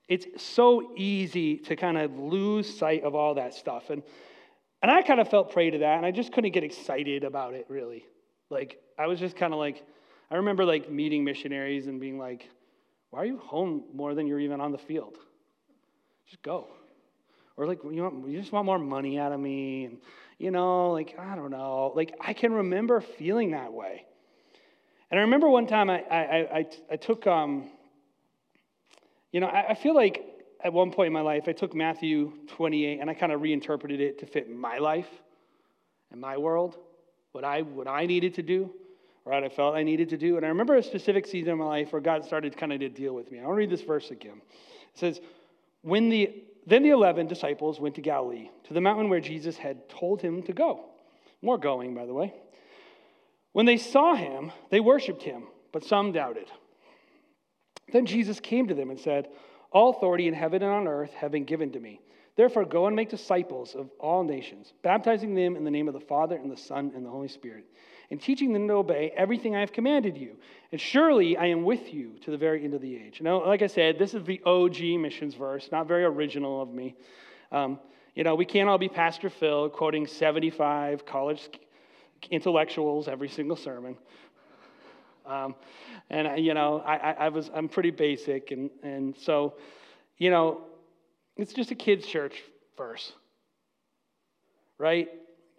[0.09, 3.89] It's so easy to kind of lose sight of all that stuff.
[3.89, 4.03] And
[4.83, 7.53] and I kind of felt prey to that, and I just couldn't get excited about
[7.53, 8.05] it, really.
[8.49, 9.81] Like, I was just kind of like,
[10.29, 12.49] I remember like meeting missionaries and being like,
[13.09, 15.17] why are you home more than you're even on the field?
[16.27, 16.67] Just go.
[17.55, 19.85] Or like, you, want, you just want more money out of me.
[19.85, 19.99] And,
[20.37, 21.93] you know, like, I don't know.
[21.95, 24.05] Like, I can remember feeling that way.
[25.11, 27.69] And I remember one time I, I, I, I took, um,
[29.31, 30.25] you know, I, I feel like
[30.63, 33.99] at one point in my life, I took Matthew 28 and I kind of reinterpreted
[33.99, 35.09] it to fit my life
[36.11, 36.77] and my world,
[37.33, 38.71] what I, what I needed to do,
[39.23, 40.37] what I felt I needed to do.
[40.37, 42.89] And I remember a specific season in my life where God started kind of to
[42.89, 43.39] deal with me.
[43.39, 44.41] I'll read this verse again.
[44.93, 45.19] It says,
[45.81, 49.89] when the, Then the 11 disciples went to Galilee, to the mountain where Jesus had
[49.89, 50.85] told him to go.
[51.41, 52.33] More going, by the way.
[53.51, 56.47] When they saw him, they worshiped him, but some doubted.
[57.91, 59.27] Then Jesus came to them and said,
[59.73, 61.99] All authority in heaven and on earth have been given to me.
[62.35, 65.99] Therefore, go and make disciples of all nations, baptizing them in the name of the
[65.99, 67.65] Father and the Son and the Holy Spirit,
[68.09, 70.35] and teaching them to obey everything I have commanded you.
[70.71, 73.21] And surely I am with you to the very end of the age.
[73.21, 76.95] Now, like I said, this is the OG missions verse, not very original of me.
[77.51, 77.79] Um,
[78.15, 81.49] you know, we can't all be Pastor Phil quoting 75 college
[82.31, 83.97] intellectuals every single sermon.
[85.25, 85.55] Um,
[86.09, 88.51] and, you know, I, I, was, I'm pretty basic.
[88.51, 89.55] And, and so,
[90.17, 90.61] you know,
[91.37, 92.41] it's just a kid's church
[92.77, 93.13] verse,
[94.77, 95.09] right?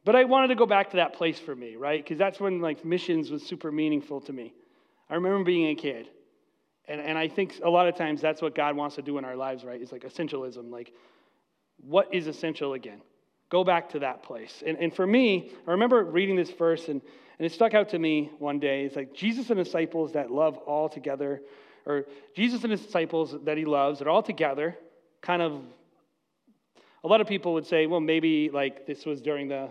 [0.05, 2.03] But I wanted to go back to that place for me, right?
[2.03, 4.53] Because that's when, like, missions was super meaningful to me.
[5.09, 6.09] I remember being a kid.
[6.87, 9.24] And, and I think a lot of times that's what God wants to do in
[9.24, 9.81] our lives, right?
[9.81, 10.70] It's like essentialism.
[10.70, 10.92] Like,
[11.79, 13.00] what is essential again?
[13.50, 14.62] Go back to that place.
[14.66, 17.00] And, and for me, I remember reading this verse, and,
[17.38, 18.85] and it stuck out to me one day.
[18.85, 21.42] It's like Jesus and disciples that love all together,
[21.87, 24.76] or Jesus and his disciples that he loves, they're all together,
[25.20, 25.61] kind of.
[27.02, 29.70] A lot of people would say, well, maybe like this was during the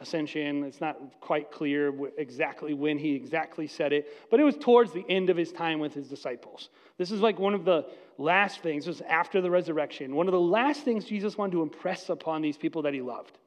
[0.00, 0.64] ascension.
[0.64, 5.04] It's not quite clear exactly when he exactly said it, but it was towards the
[5.08, 6.70] end of his time with his disciples.
[6.96, 7.86] This is like one of the
[8.18, 10.14] last things, was after the resurrection.
[10.14, 13.38] One of the last things Jesus wanted to impress upon these people that he loved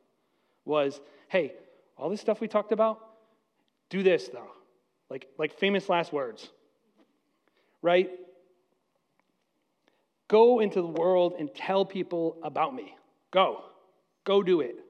[0.65, 1.53] was hey,
[1.97, 2.99] all this stuff we talked about,
[3.89, 4.51] do this though.
[5.09, 6.49] Like, like famous last words,
[7.81, 8.09] right?
[10.27, 12.95] Go into the world and tell people about me.
[13.31, 13.63] Go.
[14.23, 14.82] Go do it.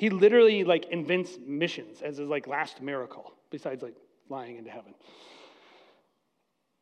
[0.00, 3.94] He literally like invents missions as his like last miracle, besides like
[4.28, 4.94] flying into heaven.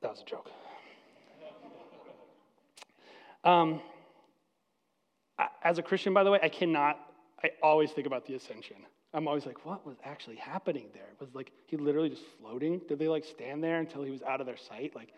[0.03, 0.49] That was a joke.
[3.43, 3.81] Um,
[5.65, 8.77] as a Christian, by the way, I cannot, I always think about the ascension.
[9.13, 11.09] I'm always like, what was actually happening there?
[11.19, 12.81] Was like he literally just floating?
[12.89, 14.95] Did they like stand there until he was out of their sight?
[14.95, 15.13] Like,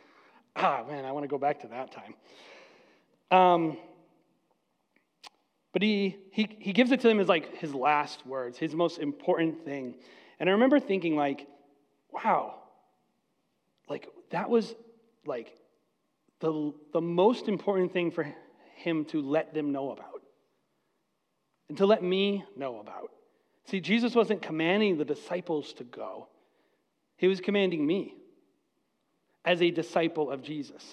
[0.57, 2.15] ah, man, I want to go back to that time.
[3.31, 3.77] Um,
[5.73, 8.99] but he, he, he gives it to them as like his last words, his most
[8.99, 9.95] important thing.
[10.39, 11.47] And I remember thinking, like,
[12.13, 12.57] wow,
[13.89, 14.75] like that was
[15.27, 15.55] like
[16.41, 18.27] the, the most important thing for
[18.77, 20.23] him to let them know about
[21.69, 23.11] and to let me know about.
[23.67, 26.29] See, Jesus wasn't commanding the disciples to go,
[27.17, 28.15] he was commanding me
[29.45, 30.85] as a disciple of Jesus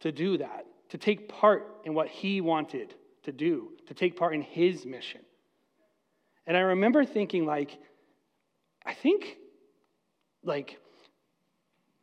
[0.00, 4.34] to do that, to take part in what he wanted to do, to take part
[4.34, 5.20] in his mission.
[6.46, 7.78] And I remember thinking, like,
[8.84, 9.36] I think,
[10.42, 10.78] like,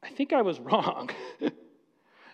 [0.04, 1.10] I think I was wrong.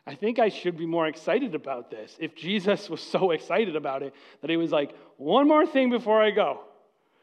[0.05, 2.17] I think I should be more excited about this.
[2.19, 6.21] If Jesus was so excited about it that he was like, one more thing before
[6.21, 6.61] I go.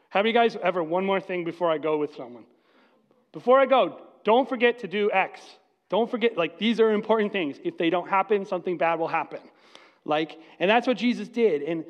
[0.09, 2.43] Have you guys ever one more thing before I go with someone?
[3.31, 5.41] Before I go, don't forget to do X.
[5.89, 7.57] Don't forget, like, these are important things.
[7.63, 9.39] If they don't happen, something bad will happen.
[10.05, 11.61] Like, and that's what Jesus did.
[11.61, 11.85] And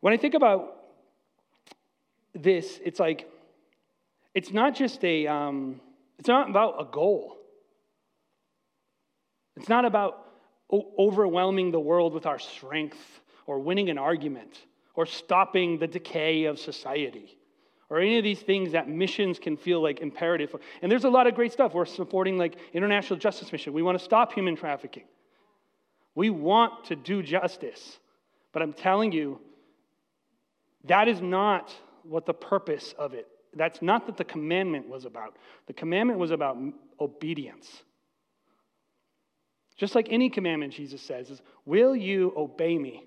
[0.00, 0.76] when I think about
[2.34, 3.30] this, it's like,
[4.34, 5.80] it's not just a, um,
[6.18, 7.36] it's not about a goal.
[9.56, 10.26] It's not about
[10.72, 14.58] overwhelming the world with our strength or winning an argument
[14.94, 17.36] or stopping the decay of society
[17.90, 20.54] or any of these things that missions can feel like imperative.
[20.80, 21.74] And there's a lot of great stuff.
[21.74, 23.74] We're supporting like international justice mission.
[23.74, 25.04] We want to stop human trafficking.
[26.14, 27.98] We want to do justice.
[28.52, 29.40] But I'm telling you,
[30.84, 31.72] that is not
[32.02, 33.26] what the purpose of it.
[33.54, 35.36] That's not that the commandment was about.
[35.66, 36.56] The commandment was about
[37.00, 37.82] obedience.
[39.76, 43.04] Just like any commandment, Jesus says, is, Will you obey me?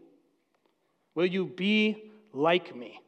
[1.14, 3.00] Will you be like me?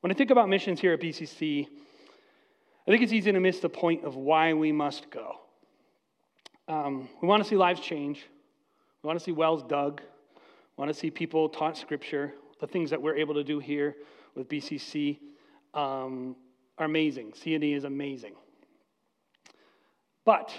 [0.00, 3.68] When I think about missions here at BCC, I think it's easy to miss the
[3.68, 5.36] point of why we must go.
[6.72, 8.24] Um, we want to see lives change.
[9.02, 10.00] We want to see wells dug.
[10.00, 12.32] We want to see people taught scripture.
[12.60, 13.96] The things that we're able to do here
[14.34, 15.18] with BCC
[15.74, 16.34] um,
[16.78, 17.34] are amazing.
[17.34, 18.32] C&E is amazing.
[20.24, 20.50] But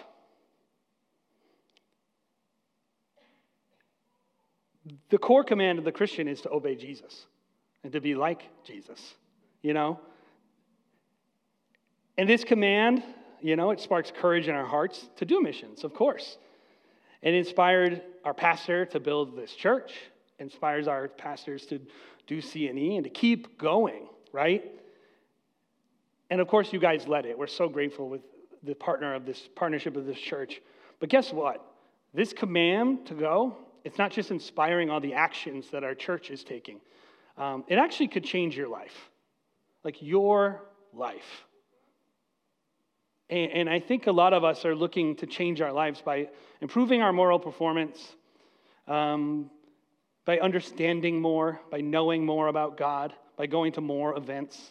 [5.10, 7.26] the core command of the Christian is to obey Jesus
[7.84, 9.16] and to be like Jesus,
[9.64, 10.00] you know?
[12.20, 13.02] And this command,
[13.44, 16.38] you know, it sparks courage in our hearts to do missions, of course.
[17.22, 19.94] It inspired our pastor to build this church,
[20.40, 21.80] inspires our pastors to
[22.26, 24.72] do C&E and to keep going, right?
[26.30, 27.38] And of course, you guys led it.
[27.38, 28.22] We're so grateful with
[28.64, 30.62] the partner of this partnership of this church.
[31.00, 31.66] But guess what?
[32.14, 36.44] This command to go, it's not just inspiring all the actions that our church is
[36.44, 36.80] taking.
[37.38, 39.10] Um, it actually could change your life,
[39.84, 40.62] like your
[40.94, 41.46] life.
[43.34, 46.30] And, and I think a lot of us are looking to change our lives by
[46.62, 48.16] improving our moral performance,
[48.88, 49.50] um,
[50.24, 54.62] by understanding more, by knowing more about God, by going to more events.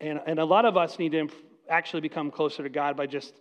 [0.00, 1.28] And, and a lot of us need to
[1.68, 3.34] actually become closer to God by just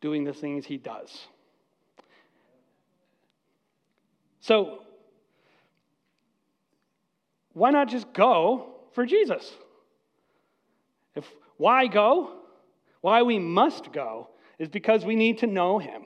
[0.00, 1.28] doing the things He does.
[4.40, 4.82] So,
[7.52, 9.52] why not just go for Jesus?
[11.14, 11.24] If
[11.58, 12.37] why go?
[13.00, 14.28] Why we must go
[14.58, 16.02] is because we need to know him.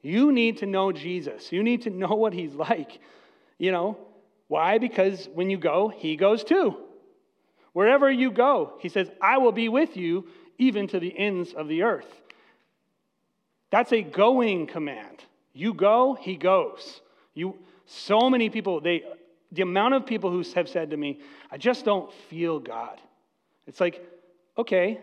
[0.00, 1.50] You need to know Jesus.
[1.52, 3.00] You need to know what he's like.
[3.58, 3.98] You know,
[4.46, 4.78] why?
[4.78, 6.76] Because when you go, he goes too.
[7.72, 10.26] Wherever you go, he says, I will be with you
[10.58, 12.08] even to the ends of the earth.
[13.70, 15.24] That's a going command.
[15.52, 17.00] You go, he goes.
[17.34, 19.02] You so many people, they
[19.52, 21.20] the amount of people who have said to me,
[21.50, 23.00] I just don't feel God.
[23.66, 24.04] It's like,
[24.56, 25.00] okay,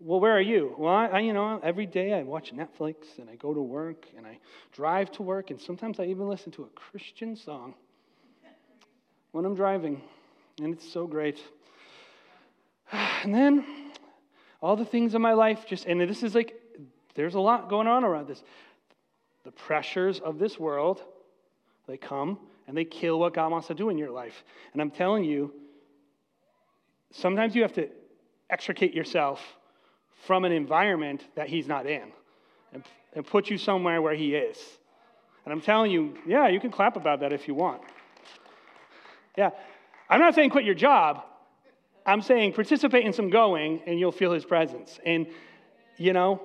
[0.00, 0.74] well, where are you?
[0.78, 4.06] Well, I, I, you know, every day I watch Netflix and I go to work
[4.16, 4.38] and I
[4.72, 7.74] drive to work and sometimes I even listen to a Christian song
[9.32, 10.00] when I'm driving,
[10.60, 11.40] and it's so great.
[13.24, 13.64] And then
[14.62, 16.54] all the things in my life just, and this is like,
[17.14, 18.42] there's a lot going on around this.
[19.44, 21.02] The pressures of this world,
[21.88, 22.38] they come
[22.68, 24.44] and they kill what God wants to do in your life.
[24.72, 25.52] And I'm telling you,
[27.10, 27.88] sometimes you have to
[28.50, 29.40] extricate yourself
[30.26, 32.12] from an environment that He's not in
[32.72, 32.82] and,
[33.14, 34.58] and put you somewhere where He is.
[35.44, 37.80] And I'm telling you, yeah, you can clap about that if you want.
[39.36, 39.50] Yeah.
[40.10, 41.22] I'm not saying quit your job.
[42.04, 44.98] I'm saying participate in some going and you'll feel his presence.
[45.06, 45.26] And,
[45.96, 46.42] you know,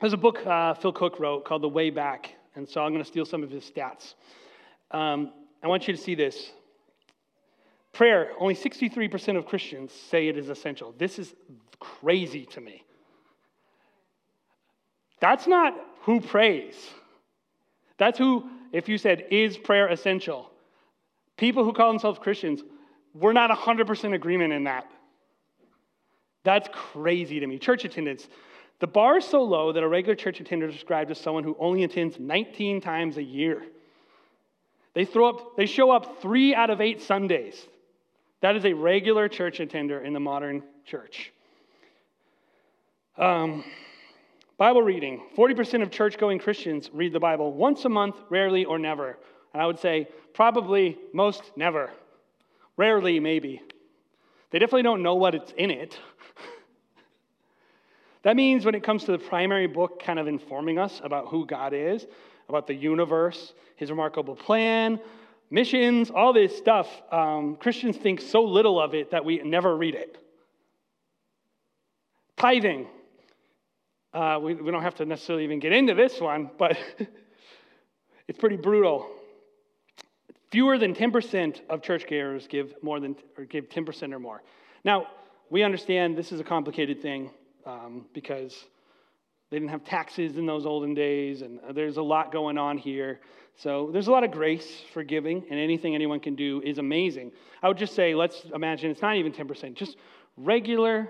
[0.00, 2.34] there's a book uh, Phil Cooke wrote called The Way Back.
[2.54, 4.14] And so I'm going to steal some of his stats.
[4.90, 5.32] Um,
[5.62, 6.50] I want you to see this.
[7.98, 10.94] Prayer, only 63% of Christians say it is essential.
[10.96, 11.34] This is
[11.80, 12.84] crazy to me.
[15.18, 16.76] That's not who prays.
[17.96, 20.48] That's who, if you said, is prayer essential?
[21.36, 22.62] People who call themselves Christians,
[23.14, 24.88] we're not 100% agreement in that.
[26.44, 27.58] That's crazy to me.
[27.58, 28.28] Church attendance.
[28.78, 31.56] The bar is so low that a regular church attender is described as someone who
[31.58, 33.64] only attends 19 times a year.
[34.94, 37.66] They, throw up, they show up three out of eight Sundays.
[38.40, 41.32] That is a regular church attender in the modern church.
[43.16, 43.64] Um,
[44.58, 48.78] Bible reading 40% of church going Christians read the Bible once a month, rarely, or
[48.78, 49.18] never.
[49.52, 51.90] And I would say probably most never.
[52.76, 53.60] Rarely, maybe.
[54.50, 55.98] They definitely don't know what it's in it.
[58.22, 61.44] that means when it comes to the primary book kind of informing us about who
[61.44, 62.06] God is,
[62.48, 65.00] about the universe, his remarkable plan,
[65.50, 66.88] missions, all this stuff.
[67.10, 70.18] Um, Christians think so little of it that we never read it.
[72.36, 72.86] Tithing.
[74.12, 76.78] Uh, we, we don't have to necessarily even get into this one, but
[78.28, 79.08] it's pretty brutal.
[80.50, 84.42] Fewer than 10% of churchgoers give more than or give 10% or more.
[84.84, 85.08] Now,
[85.50, 87.30] we understand this is a complicated thing
[87.66, 88.54] um, because
[89.50, 93.20] they didn't have taxes in those olden days, and there's a lot going on here.
[93.58, 97.32] So there's a lot of grace for giving, and anything anyone can do is amazing.
[97.60, 99.96] I would just say, let's imagine it's not even 10%, just
[100.36, 101.08] regular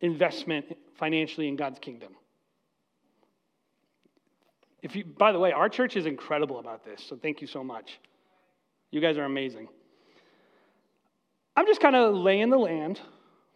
[0.00, 2.14] investment financially in God's kingdom.
[4.80, 7.62] If you, by the way, our church is incredible about this, so thank you so
[7.62, 8.00] much.
[8.90, 9.68] You guys are amazing.
[11.54, 12.98] I'm just kind of laying the land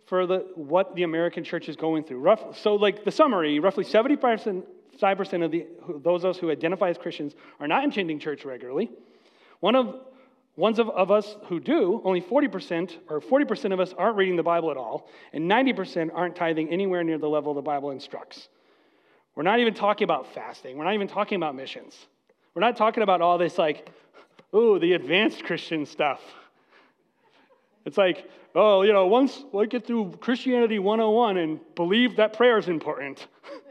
[0.07, 2.19] for the, what the American church is going through.
[2.19, 3.85] Rough, so, like the summary, roughly
[5.01, 5.67] 75% of the,
[6.03, 8.91] those of us who identify as Christians are not attending church regularly.
[9.61, 9.97] One of
[10.57, 14.43] ones of, of us who do, only 40% or 40% of us aren't reading the
[14.43, 18.49] Bible at all, and 90% aren't tithing anywhere near the level the Bible instructs.
[19.35, 20.79] We're not even talking about fasting.
[20.79, 21.95] We're not even talking about missions.
[22.55, 23.91] We're not talking about all this like,
[24.55, 26.23] ooh, the advanced Christian stuff.
[27.85, 32.57] It's like, oh, you know, once we get through Christianity 101 and believe that prayer
[32.57, 33.27] is important.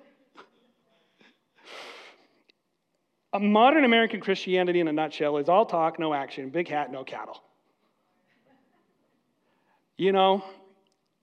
[3.24, 7.03] a modern American Christianity in a nutshell is all talk, no action, big hat, no
[7.03, 7.41] cattle.
[9.97, 10.43] You know,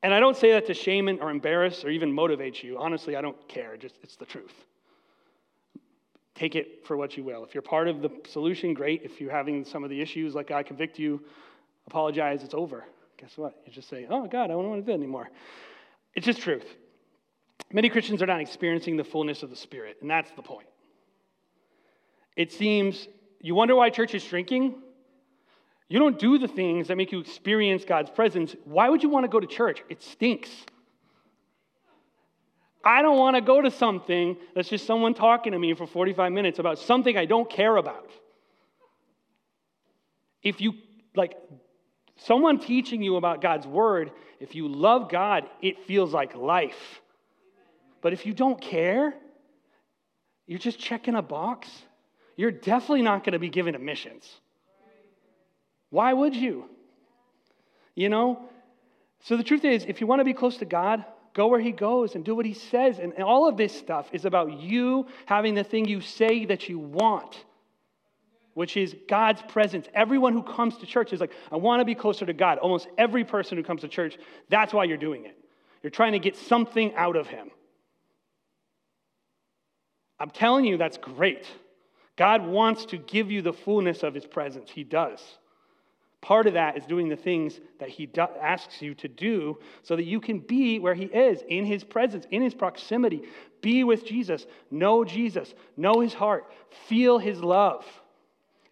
[0.02, 2.78] and I don't say that to shame or embarrass or even motivate you.
[2.78, 3.76] Honestly, I don't care.
[3.76, 4.54] Just it's the truth.
[6.34, 7.44] take it for what you will.
[7.44, 9.02] If you're part of the solution, great.
[9.02, 11.22] If you're having some of the issues, like I convict you,
[11.86, 12.84] apologize, it's over.
[13.18, 13.54] Guess what?
[13.66, 15.30] You just say, oh, God, I don't want to do it anymore.
[16.14, 16.66] It's just truth.
[17.72, 20.66] Many Christians are not experiencing the fullness of the Spirit, and that's the point.
[22.36, 23.08] It seems,
[23.40, 24.80] you wonder why church is shrinking?
[25.88, 28.56] You don't do the things that make you experience God's presence.
[28.64, 29.82] Why would you want to go to church?
[29.90, 30.48] It stinks.
[32.84, 36.32] I don't want to go to something that's just someone talking to me for 45
[36.32, 38.10] minutes about something I don't care about.
[40.42, 40.74] If you,
[41.14, 41.36] like,
[42.16, 44.10] someone teaching you about God's word,
[44.40, 47.00] if you love God, it feels like life.
[48.00, 49.14] But if you don't care,
[50.46, 51.68] you're just checking a box,
[52.36, 54.28] you're definitely not going to be given to missions.
[55.90, 56.64] Why would you?
[57.94, 58.48] You know?
[59.24, 61.04] So the truth is, if you want to be close to God,
[61.34, 62.98] go where he goes and do what he says.
[62.98, 66.68] And, and all of this stuff is about you having the thing you say that
[66.68, 67.44] you want,
[68.54, 69.86] which is God's presence.
[69.94, 72.58] Everyone who comes to church is like, I want to be closer to God.
[72.58, 74.16] Almost every person who comes to church,
[74.48, 75.36] that's why you're doing it.
[75.82, 77.50] You're trying to get something out of him.
[80.18, 81.46] I'm telling you, that's great.
[82.16, 84.70] God wants to give you the fullness of his presence.
[84.70, 85.20] He does.
[86.20, 89.96] Part of that is doing the things that he do- asks you to do so
[89.96, 93.22] that you can be where he is, in his presence, in his proximity.
[93.60, 96.44] Be with Jesus, know Jesus, know his heart,
[96.86, 97.84] feel his love.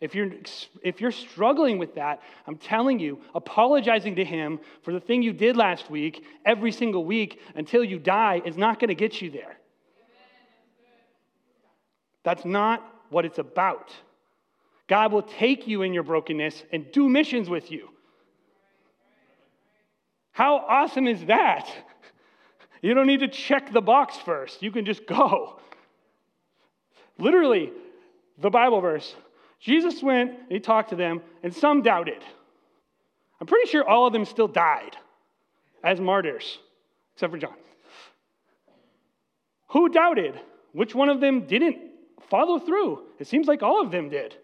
[0.01, 0.31] If you're,
[0.83, 5.33] if you're struggling with that, I'm telling you, apologizing to him for the thing you
[5.33, 9.31] did last week, every single week until you die, is not going to get you
[9.31, 9.59] there.
[12.23, 13.93] That's not what it's about.
[14.89, 17.89] God will take you in your brokenness and do missions with you.
[20.33, 21.69] How awesome is that?
[22.83, 25.61] You don't need to check the box first, you can just go.
[27.19, 27.73] Literally,
[28.39, 29.15] the Bible verse
[29.61, 32.25] Jesus went, and he talked to them, and some doubted.
[33.39, 34.97] I'm pretty sure all of them still died
[35.85, 36.59] as martyrs,
[37.15, 37.55] except for John.
[39.69, 40.41] Who doubted?
[40.73, 41.90] Which one of them didn't
[42.29, 43.05] follow through?
[43.19, 44.37] It seems like all of them did.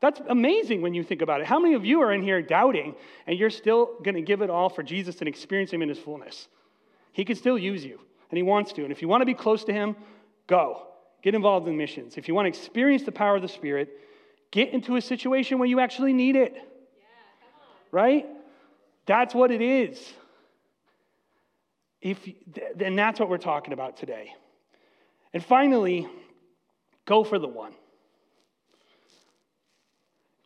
[0.00, 1.46] That's amazing when you think about it.
[1.46, 2.94] How many of you are in here doubting
[3.26, 5.98] and you're still going to give it all for Jesus and experience Him in His
[5.98, 6.48] fullness?
[7.12, 7.98] He can still use you,
[8.30, 8.82] and He wants to.
[8.84, 9.96] And if you want to be close to Him,
[10.46, 10.84] go.
[11.22, 12.16] Get involved in missions.
[12.16, 13.88] If you want to experience the power of the Spirit,
[14.52, 16.54] get into a situation where you actually need it.
[16.54, 16.60] Yeah,
[17.90, 18.26] right?
[19.06, 20.00] That's what it is.
[22.00, 22.18] If,
[22.78, 24.32] and that's what we're talking about today.
[25.34, 26.06] And finally,
[27.08, 27.72] go for the one.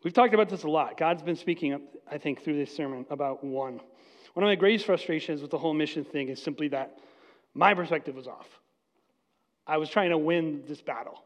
[0.05, 0.97] We've talked about this a lot.
[0.97, 3.81] God's been speaking, up, I think, through this sermon about one.
[4.35, 6.99] One of my greatest frustrations with the whole mission thing is simply that
[7.55, 8.49] my perspective was off.
[9.67, 11.23] I was trying to win this battle,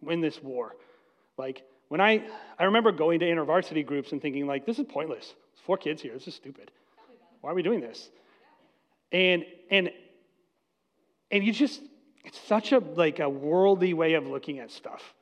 [0.00, 0.76] win this war.
[1.36, 2.22] Like, when I,
[2.58, 5.26] I remember going to InterVarsity groups and thinking, like, this is pointless.
[5.26, 6.14] There's four kids here.
[6.14, 6.70] This is stupid.
[7.40, 8.10] Why are we doing this?
[9.12, 9.90] And, and,
[11.30, 11.80] and you just,
[12.24, 15.14] it's such a, like, a worldly way of looking at stuff.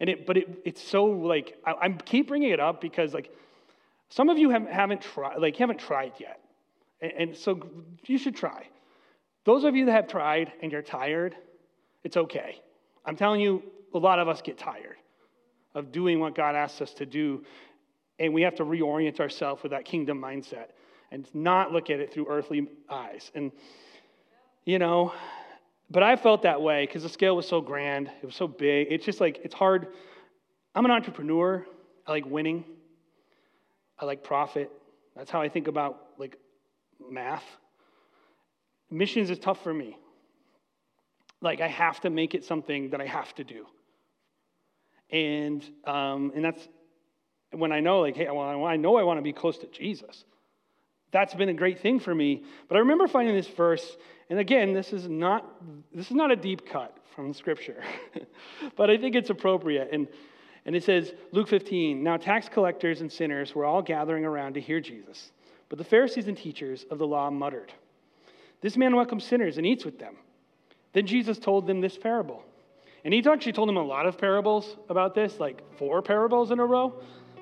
[0.00, 3.32] And it, but it, it's so like I, I keep bringing it up because like
[4.08, 6.40] some of you have, haven't tried, like haven't tried yet,
[7.00, 7.66] and, and so
[8.06, 8.66] you should try.
[9.44, 11.36] Those of you that have tried and you're tired,
[12.02, 12.60] it's okay.
[13.04, 14.96] I'm telling you, a lot of us get tired
[15.74, 17.44] of doing what God asks us to do,
[18.18, 20.68] and we have to reorient ourselves with that kingdom mindset
[21.12, 23.30] and not look at it through earthly eyes.
[23.34, 23.52] And
[24.64, 25.12] you know,
[25.90, 28.88] but I felt that way because the scale was so grand, it was so big.
[28.90, 29.88] It's just like, it's hard.
[30.74, 31.64] I'm an entrepreneur.
[32.06, 32.64] I like winning.
[33.98, 34.70] I like profit.
[35.16, 36.36] That's how I think about like
[37.10, 37.44] math.
[38.90, 39.96] Missions is tough for me.
[41.40, 43.66] Like I have to make it something that I have to do.
[45.10, 46.66] And, um, and that's
[47.52, 50.24] when I know, like, hey, well, I know I want to be close to Jesus.
[51.12, 52.42] That's been a great thing for me.
[52.68, 53.96] But I remember finding this verse
[54.30, 55.50] and again, this is not,
[55.92, 57.82] this is not a deep cut from Scripture,
[58.76, 59.90] but I think it's appropriate.
[59.92, 60.08] And,
[60.64, 64.60] and it says, Luke 15, now tax collectors and sinners were all gathering around to
[64.60, 65.32] hear Jesus.
[65.68, 67.72] But the Pharisees and teachers of the law muttered,
[68.60, 70.16] This man welcomes sinners and eats with them.
[70.92, 72.44] Then Jesus told them this parable.
[73.04, 76.58] And he actually told them a lot of parables about this, like four parables in
[76.58, 76.94] a row.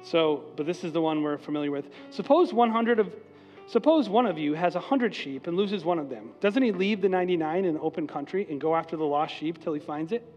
[0.02, 1.88] So, but this is the one we're familiar with.
[2.10, 3.14] Suppose 100 of
[3.72, 6.32] Suppose one of you has a hundred sheep and loses one of them.
[6.42, 9.62] Doesn't he leave the 99 in the open country and go after the lost sheep
[9.64, 10.30] till he finds it?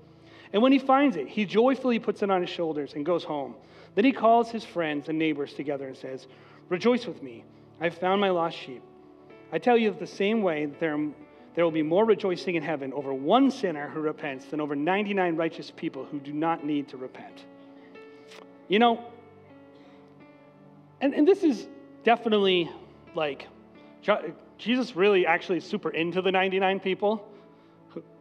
[0.54, 3.56] And when he finds it, he joyfully puts it on his shoulders and goes home.
[3.94, 6.28] Then he calls his friends and neighbors together and says,
[6.70, 7.44] Rejoice with me,
[7.82, 8.82] I have found my lost sheep.
[9.52, 10.98] I tell you that the same way there,
[11.56, 15.36] there will be more rejoicing in heaven over one sinner who repents than over 99
[15.36, 17.44] righteous people who do not need to repent.
[18.70, 19.06] You know,
[21.02, 21.68] and, and this is
[22.06, 22.72] definitely
[23.16, 23.48] like,
[24.58, 27.28] Jesus really actually super into the 99 people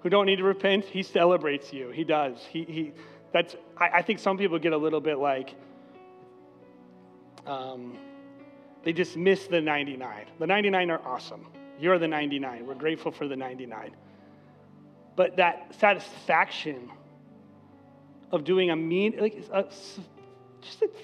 [0.00, 0.84] who, don't need to repent.
[0.84, 1.90] He celebrates you.
[1.90, 2.44] He does.
[2.48, 2.92] He, he,
[3.32, 5.54] that's, I, I think some people get a little bit like,
[7.46, 7.98] um,
[8.84, 10.26] they dismiss the 99.
[10.38, 11.46] The 99 are awesome.
[11.78, 12.66] You're the 99.
[12.66, 13.96] We're grateful for the 99.
[15.16, 16.90] But that satisfaction
[18.30, 19.66] of doing a mean, like, a,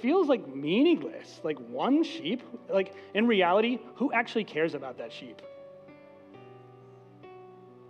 [0.01, 1.40] feels like meaningless.
[1.42, 5.42] Like one sheep, like in reality, who actually cares about that sheep?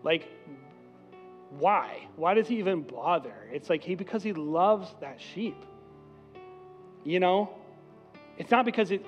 [0.03, 0.29] Like,
[1.59, 2.07] why?
[2.17, 3.35] Why does he even bother?
[3.53, 5.57] It's like he because he loves that sheep.
[7.05, 7.51] You know,
[8.39, 9.05] it's not because it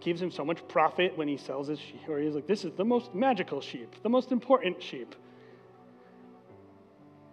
[0.00, 2.72] gives him so much profit when he sells his sheep, or he's like, this is
[2.76, 5.14] the most magical sheep, the most important sheep.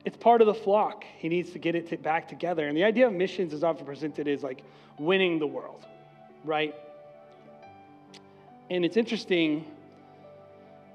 [0.07, 1.03] It's part of the flock.
[1.17, 2.65] He needs to get it to back together.
[2.65, 4.63] And the idea of missions is often presented as like
[4.97, 5.85] winning the world,
[6.45, 6.73] right?
[8.69, 9.65] And it's interesting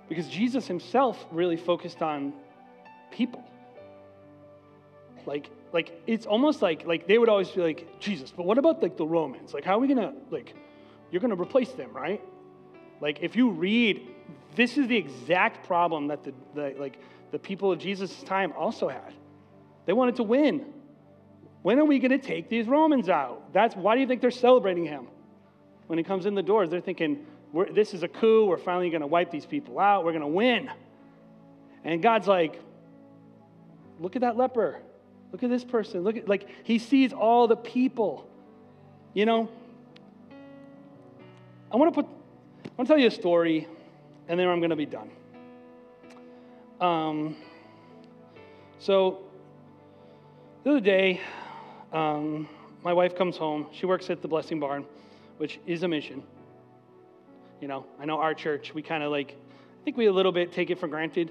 [0.09, 2.33] because Jesus himself really focused on
[3.11, 3.45] people.
[5.27, 8.83] Like, like it's almost like like they would always be like jesus but what about
[8.83, 10.55] like the romans like how are we gonna like
[11.11, 12.21] you're gonna replace them right
[13.01, 14.07] like if you read
[14.55, 16.99] this is the exact problem that the, the like
[17.33, 19.15] the people of jesus' time also had.
[19.87, 20.67] They wanted to win.
[21.63, 23.53] When are we gonna take these romans out?
[23.53, 25.09] That's why do you think they're celebrating him?
[25.89, 27.27] When he comes in the doors they're thinking
[27.73, 28.47] this is a coup.
[28.47, 30.05] We're finally gonna wipe these people out.
[30.05, 30.71] We're gonna win.
[31.85, 32.61] And god's like
[33.99, 34.81] look at that leper.
[35.33, 36.03] Look at this person.
[36.03, 38.29] Look at, like, he sees all the people.
[39.15, 39.49] You know,
[41.73, 42.11] I want to put,
[42.67, 43.67] I want to tell you a story,
[44.29, 45.11] and then I'm going to be done.
[46.83, 47.37] Um,
[48.81, 49.21] so,
[50.65, 51.21] the other day,
[51.93, 52.49] um,
[52.83, 53.69] my wife comes home.
[53.71, 54.85] She works at the Blessing Barn,
[55.37, 56.25] which is a mission.
[57.61, 60.33] You know, I know our church, we kind of like, I think we a little
[60.33, 61.31] bit take it for granted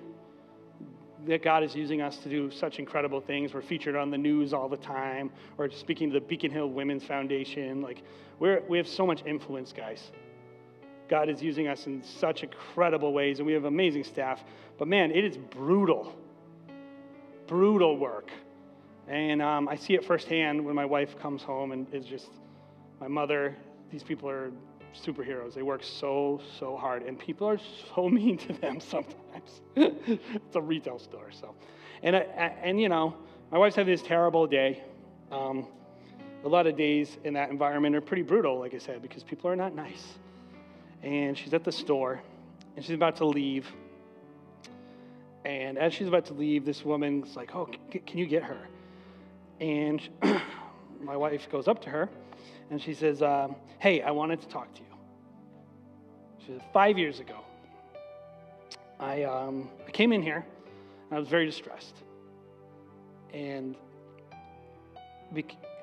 [1.27, 3.53] that God is using us to do such incredible things.
[3.53, 7.03] We're featured on the news all the time, or speaking to the Beacon Hill Women's
[7.03, 7.81] Foundation.
[7.81, 8.03] Like,
[8.39, 10.11] we're, we have so much influence, guys.
[11.11, 14.41] God is using us in such incredible ways, and we have amazing staff.
[14.79, 16.15] But man, it is brutal,
[17.47, 18.31] brutal work.
[19.09, 22.29] And um, I see it firsthand when my wife comes home and is just,
[23.01, 23.57] my mother,
[23.91, 24.53] these people are
[24.95, 25.53] superheroes.
[25.53, 27.59] They work so, so hard, and people are
[27.93, 29.61] so mean to them sometimes.
[29.75, 31.53] it's a retail store, so.
[32.03, 32.19] And, I,
[32.63, 33.15] and you know,
[33.51, 34.81] my wife's having this terrible day.
[35.29, 35.67] Um,
[36.45, 39.49] a lot of days in that environment are pretty brutal, like I said, because people
[39.49, 40.17] are not nice.
[41.03, 42.21] And she's at the store,
[42.75, 43.67] and she's about to leave.
[45.45, 48.59] And as she's about to leave, this woman's like, Oh, can you get her?
[49.59, 50.01] And
[51.01, 52.09] my wife goes up to her
[52.69, 54.87] and she says, um, Hey, I wanted to talk to you.
[56.39, 57.37] She said, Five years ago,
[58.99, 60.45] I, um, I came in here
[61.09, 61.95] and I was very distressed.
[63.33, 63.75] And,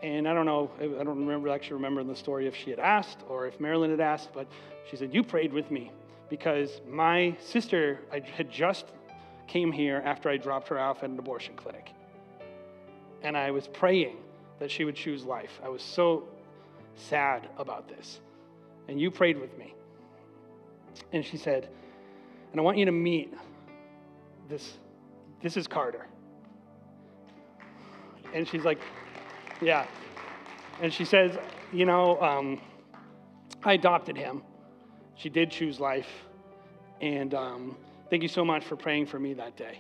[0.03, 3.19] and I don't know, I don't remember actually remember the story if she had asked
[3.29, 4.47] or if Marilyn had asked, but
[4.89, 5.91] she said, You prayed with me
[6.29, 8.87] because my sister I had just
[9.47, 11.91] came here after I dropped her off at an abortion clinic.
[13.23, 14.19] And I was praying
[14.59, 15.61] that she would choose life.
[15.65, 16.29] I was so
[16.95, 18.21] sad about this.
[18.89, 19.75] And you prayed with me.
[21.13, 21.69] And she said,
[22.53, 23.33] and I want you to meet
[24.49, 24.75] this,
[25.43, 26.07] this is Carter.
[28.35, 28.81] And she's like,
[29.61, 29.87] yeah.
[30.81, 31.39] And she says,
[31.73, 32.61] you know, um,
[33.65, 34.43] I adopted him.
[35.19, 36.09] She did choose life.
[37.01, 37.77] And um,
[38.09, 39.79] thank you so much for praying for me that day.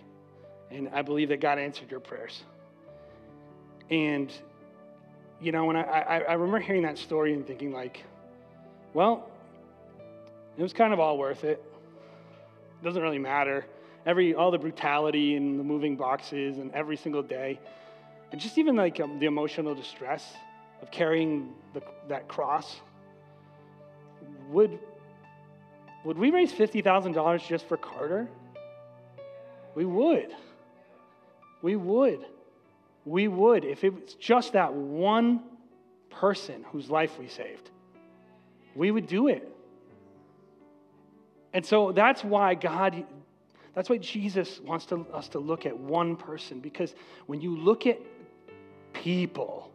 [0.71, 2.43] And I believe that God answered your prayers.
[3.91, 4.31] And
[5.41, 8.03] you know, when I, I, I remember hearing that story and thinking, like,
[8.93, 9.31] well,
[10.57, 11.63] it was kind of all worth it.
[12.81, 13.65] It doesn't really matter.
[14.05, 17.61] Every, all the brutality and the moving boxes and every single day.
[18.33, 20.25] And just even like um, the emotional distress
[20.83, 22.81] of carrying the, that cross.
[24.49, 24.79] Would,
[26.05, 28.29] would we raise $50,000 just for Carter?
[29.75, 30.35] We would.
[31.63, 32.25] We would
[33.09, 35.41] we would, if it was just that one
[36.11, 37.71] person whose life we saved,
[38.75, 39.49] we would do it.
[41.55, 43.05] And so that's why God,
[43.75, 46.95] that's why Jesus wants to, us to look at one person, because
[47.27, 47.99] when you look at
[48.93, 49.73] people,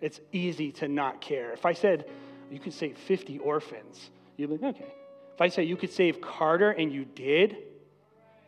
[0.00, 1.52] it's easy to not care.
[1.52, 2.04] If I said
[2.50, 4.92] you could save 50 orphans, you'd be like, okay.
[5.38, 7.58] If I say you could save Carter and you did,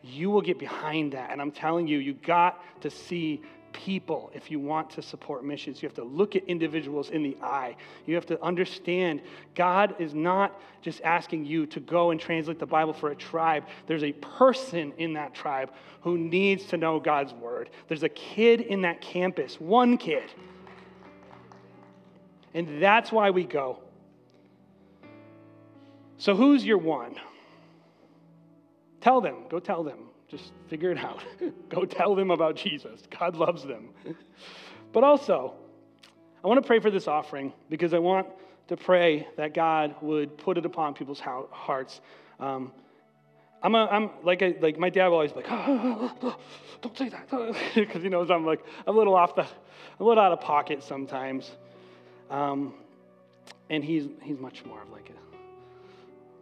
[0.03, 1.31] you will get behind that.
[1.31, 5.81] And I'm telling you, you got to see people if you want to support missions.
[5.81, 7.77] You have to look at individuals in the eye.
[8.05, 9.21] You have to understand
[9.55, 13.63] God is not just asking you to go and translate the Bible for a tribe.
[13.87, 15.71] There's a person in that tribe
[16.01, 17.69] who needs to know God's word.
[17.87, 20.29] There's a kid in that campus, one kid.
[22.53, 23.79] And that's why we go.
[26.21, 27.15] So, who's your one?
[28.99, 30.11] Tell them, go tell them.
[30.27, 31.23] Just figure it out.
[31.67, 33.01] go tell them about Jesus.
[33.19, 33.89] God loves them.
[34.93, 35.55] but also,
[36.43, 38.27] I want to pray for this offering because I want
[38.67, 42.01] to pray that God would put it upon people's hearts.
[42.39, 42.71] Um,
[43.63, 46.37] I'm, a, I'm like, a, like my dad will always be like, oh,
[46.83, 47.31] don't say that,
[47.73, 49.47] because he knows I'm like a little off the,
[49.99, 51.49] a little out of pocket sometimes.
[52.29, 52.75] Um,
[53.71, 55.30] and he's he's much more of like a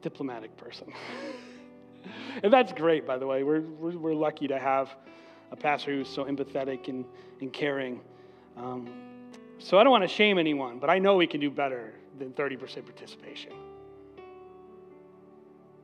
[0.02, 0.92] diplomatic person.
[2.44, 3.44] and that's great, by the way.
[3.44, 4.90] We're, we're, we're, lucky to have
[5.52, 7.06] a pastor who's so empathetic and,
[7.42, 8.02] and caring.
[8.58, 8.90] Um,
[9.58, 12.32] so I don't want to shame anyone, but I know we can do better than
[12.32, 13.54] 30% participation.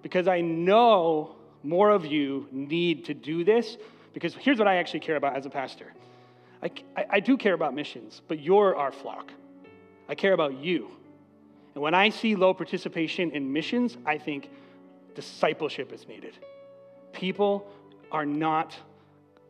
[0.01, 3.77] Because I know more of you need to do this,
[4.13, 5.93] because here's what I actually care about as a pastor
[6.63, 9.31] I, I, I do care about missions, but you're our flock.
[10.07, 10.91] I care about you.
[11.75, 14.49] And when I see low participation in missions, I think,
[15.13, 16.37] discipleship is needed.
[17.13, 17.67] People
[18.11, 18.75] are not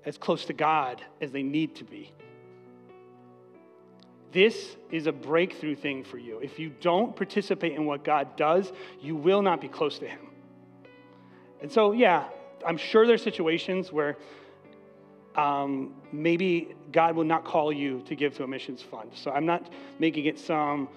[0.06, 2.12] as close to God as they need to be.
[4.32, 6.40] This is a breakthrough thing for you.
[6.40, 10.28] If you don't participate in what God does, you will not be close to Him.
[11.62, 12.26] And so, yeah,
[12.68, 14.18] I'm sure there's situations where
[15.36, 19.12] um, maybe God will not call you to give to a missions fund.
[19.14, 20.90] So I'm not making it some,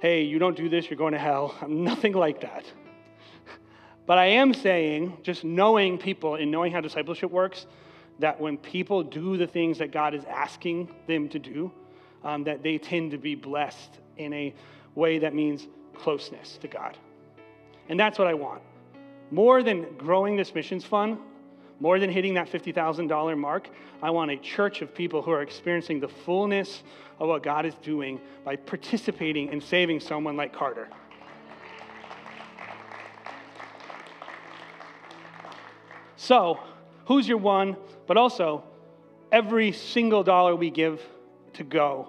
[0.00, 1.54] hey, you don't do this, you're going to hell.
[1.62, 2.64] I'm nothing like that.
[4.06, 7.66] But I am saying, just knowing people and knowing how discipleship works,
[8.20, 11.70] that when people do the things that God is asking them to do,
[12.24, 14.54] um, that they tend to be blessed in a
[14.94, 16.96] way that means closeness to God.
[17.88, 18.62] And that's what I want.
[19.30, 21.18] More than growing this missions fund,
[21.80, 23.68] more than hitting that $50,000 mark,
[24.02, 26.82] I want a church of people who are experiencing the fullness
[27.18, 30.88] of what God is doing by participating in saving someone like Carter.
[36.16, 36.58] So,
[37.06, 37.76] who's your one?
[38.06, 38.64] But also,
[39.30, 41.00] every single dollar we give
[41.54, 42.08] to go,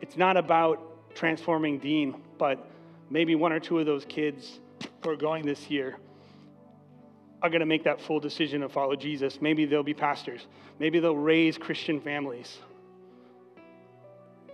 [0.00, 2.66] it's not about transforming Dean, but
[3.10, 4.60] maybe one or two of those kids
[5.02, 5.98] who are going this year
[7.44, 9.38] are going to make that full decision to follow Jesus.
[9.42, 10.46] Maybe they'll be pastors.
[10.78, 12.56] Maybe they'll raise Christian families.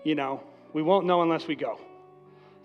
[0.03, 1.79] You know, we won't know unless we go.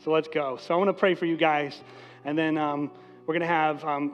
[0.04, 0.58] So let's go.
[0.58, 1.80] So I want to pray for you guys.
[2.24, 2.90] And then um,
[3.28, 4.14] we're going to have um,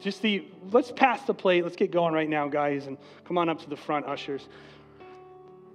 [0.00, 1.62] just the, let's pass the plate.
[1.62, 4.48] Let's get going right now, guys, and come on up to the front, ushers.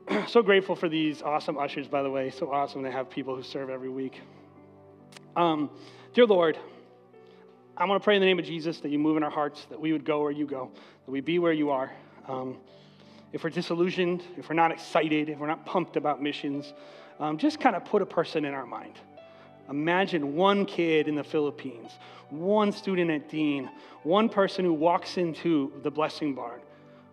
[0.28, 2.32] so grateful for these awesome ushers, by the way.
[2.32, 4.20] So awesome to have people who serve every week.
[5.38, 5.70] Um,
[6.14, 6.58] dear Lord,
[7.80, 9.66] I want to pray in the name of Jesus that you move in our hearts,
[9.70, 10.70] that we would go where you go,
[11.06, 11.90] that we be where you are.
[12.28, 12.58] Um,
[13.32, 16.74] if we're disillusioned, if we're not excited, if we're not pumped about missions,
[17.22, 18.96] um, just kind of put a person in our mind.
[19.70, 21.92] Imagine one kid in the Philippines,
[22.30, 23.70] one student at Dean,
[24.04, 26.60] one person who walks into the blessing barn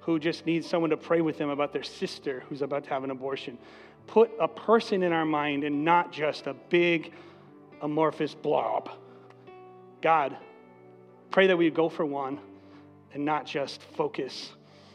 [0.01, 3.05] who just needs someone to pray with them about their sister who's about to have
[3.05, 3.57] an abortion.
[4.09, 7.12] Put a person in our mind and not just a big
[7.83, 8.91] amorphous blob.
[10.01, 10.37] God,
[11.37, 12.41] pray that we go for one
[13.12, 14.53] and not just focus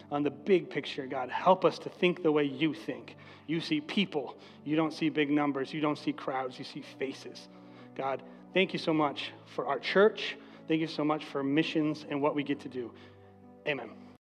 [0.09, 1.29] on the big picture, God.
[1.29, 3.15] Help us to think the way you think.
[3.45, 4.35] You see people,
[4.65, 7.47] you don't see big numbers, you don't see crowds, you see faces.
[7.95, 8.23] God,
[8.55, 10.35] thank you so much for our church.
[10.67, 12.91] Thank you so much for missions and what we get to do.
[13.67, 14.00] Amen.